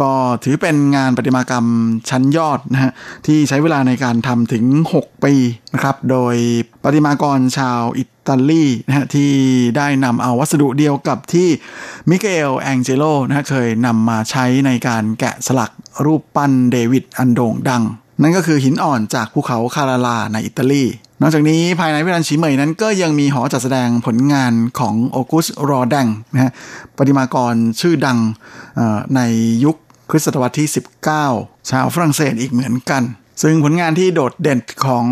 [0.00, 0.10] ก็
[0.44, 1.66] ถือเป็นงานประติมากรรม
[2.10, 2.92] ชั้นยอดนะฮะ
[3.26, 4.64] ที่ใช้เวลาในการทำถึง
[4.96, 5.34] 6 ปี
[5.74, 6.34] นะครับโดย
[6.82, 9.30] ประติมากรชาวอิตาลีนะฮะที่
[9.76, 11.48] ได้นำเอาวัสดุเดียวกับที่
[12.08, 15.70] มิเกลแองเจโลนะฮะเคยนำมาใช้ในการแกะสลัก
[16.04, 17.84] รูปปั้นเดวิดอันโด่งดัง
[18.22, 20.84] นั่นก็คือหินอ่อนจากภูเขาคาราลาในอิตาลี
[21.20, 26.52] นอกจากนี้ภายในวิรันชีเหมยนั้นก็ยังมีหอจัดแสดงผลงานของโอกุสรอดังนะฮะ
[26.96, 28.18] ปฏิมากรชื่อดัง
[29.16, 29.20] ใน
[29.64, 29.76] ยุค
[30.10, 30.68] คริสตศตวรรษที่
[31.18, 33.02] 19 ชาวฝรั่งเศสอีกเหมือนกัน
[33.42, 35.06] ซึ่งผลงานที่โดดเด่นของ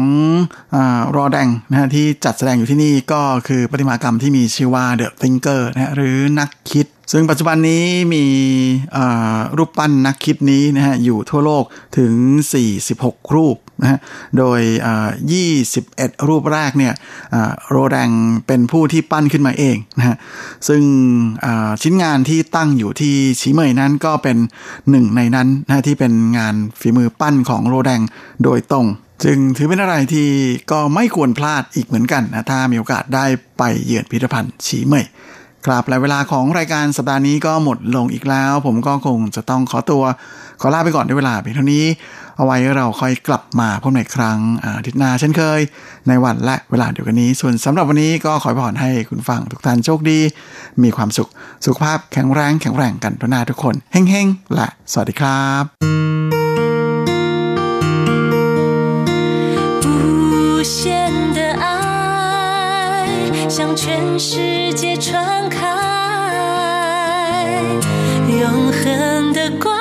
[0.75, 0.77] อ
[1.17, 7.85] รอแดงนะฮะที่จัดแสดงอยู่ที่นี่ก็คือประติมากรรมที่มีชื่อว่า The Thinker นะหรือนักคิด ซึ่งปัจจุบันนี้
[8.15, 8.25] มี
[9.57, 11.65] รูปปั้นนักคิดนี้นะฮะอยู่ทั่วโลก
[11.99, 12.13] ถึง
[12.73, 13.99] 46 รูป นะฮะ
[14.39, 14.61] โดย
[15.45, 16.95] 21 รูปแรกเนี่ย
[17.71, 18.11] โรแดง
[18.47, 20.17] เป็นผู้ที่ปั้นขึ้นมาเองนะฮะ
[20.69, 20.83] ซึ่ง
[21.83, 24.37] ชิ้นงานที่ตั้งอยู่ที่ชีเมยนั้นก็เป็น
[24.91, 28.01] หนึ่งในนั้นนะที่เป็นงานฝีมือปั้นของโรแดง
[28.45, 28.87] โดยตรง
[29.25, 30.29] จึงถือเป็นอะไรที่
[30.71, 33.25] ก็ไม่ควรพลาดอีกเหมือนกันนะถ้ามีโอกาสได้
[33.59, 35.07] ไปเยือนพิพิธภัณฑ์ชีเมย
[35.67, 40.03] ครับและเวลาของรายการสัปดาห์นี้ก็หมดลงอีกแล้ว ผมก็คงจะต้องขอตัว
[40.61, 41.85] ขอลาไปก่อนด้วยเวลาเพียงเท่านี้
[42.38, 45.62] เอาไว้เราค่อยกลับมาพบในครั้งอาทิตย์หน้าเช่นเคย
[46.08, 50.20] ในวันและเวลาเดียวกันนี้ ส่วนสำหรับวันนี้ก็ขอพรให้คุณฟังทุกท่านโชคดี
[50.84, 51.30] มีความสุข
[51.66, 55.66] สุขภาพแข็งแรงแข็งแรงกันทุกหน้าทุกคนเฮ้งๆ และสวัสดีครับ
[59.84, 60.78] 无限
[61.38, 61.66] 的爱
[63.56, 63.84] 向全
[64.28, 64.30] 世
[64.82, 65.08] 界传
[65.56, 65.58] 开
[68.42, 68.44] 永
[68.80, 68.84] 恒
[69.34, 69.73] 的光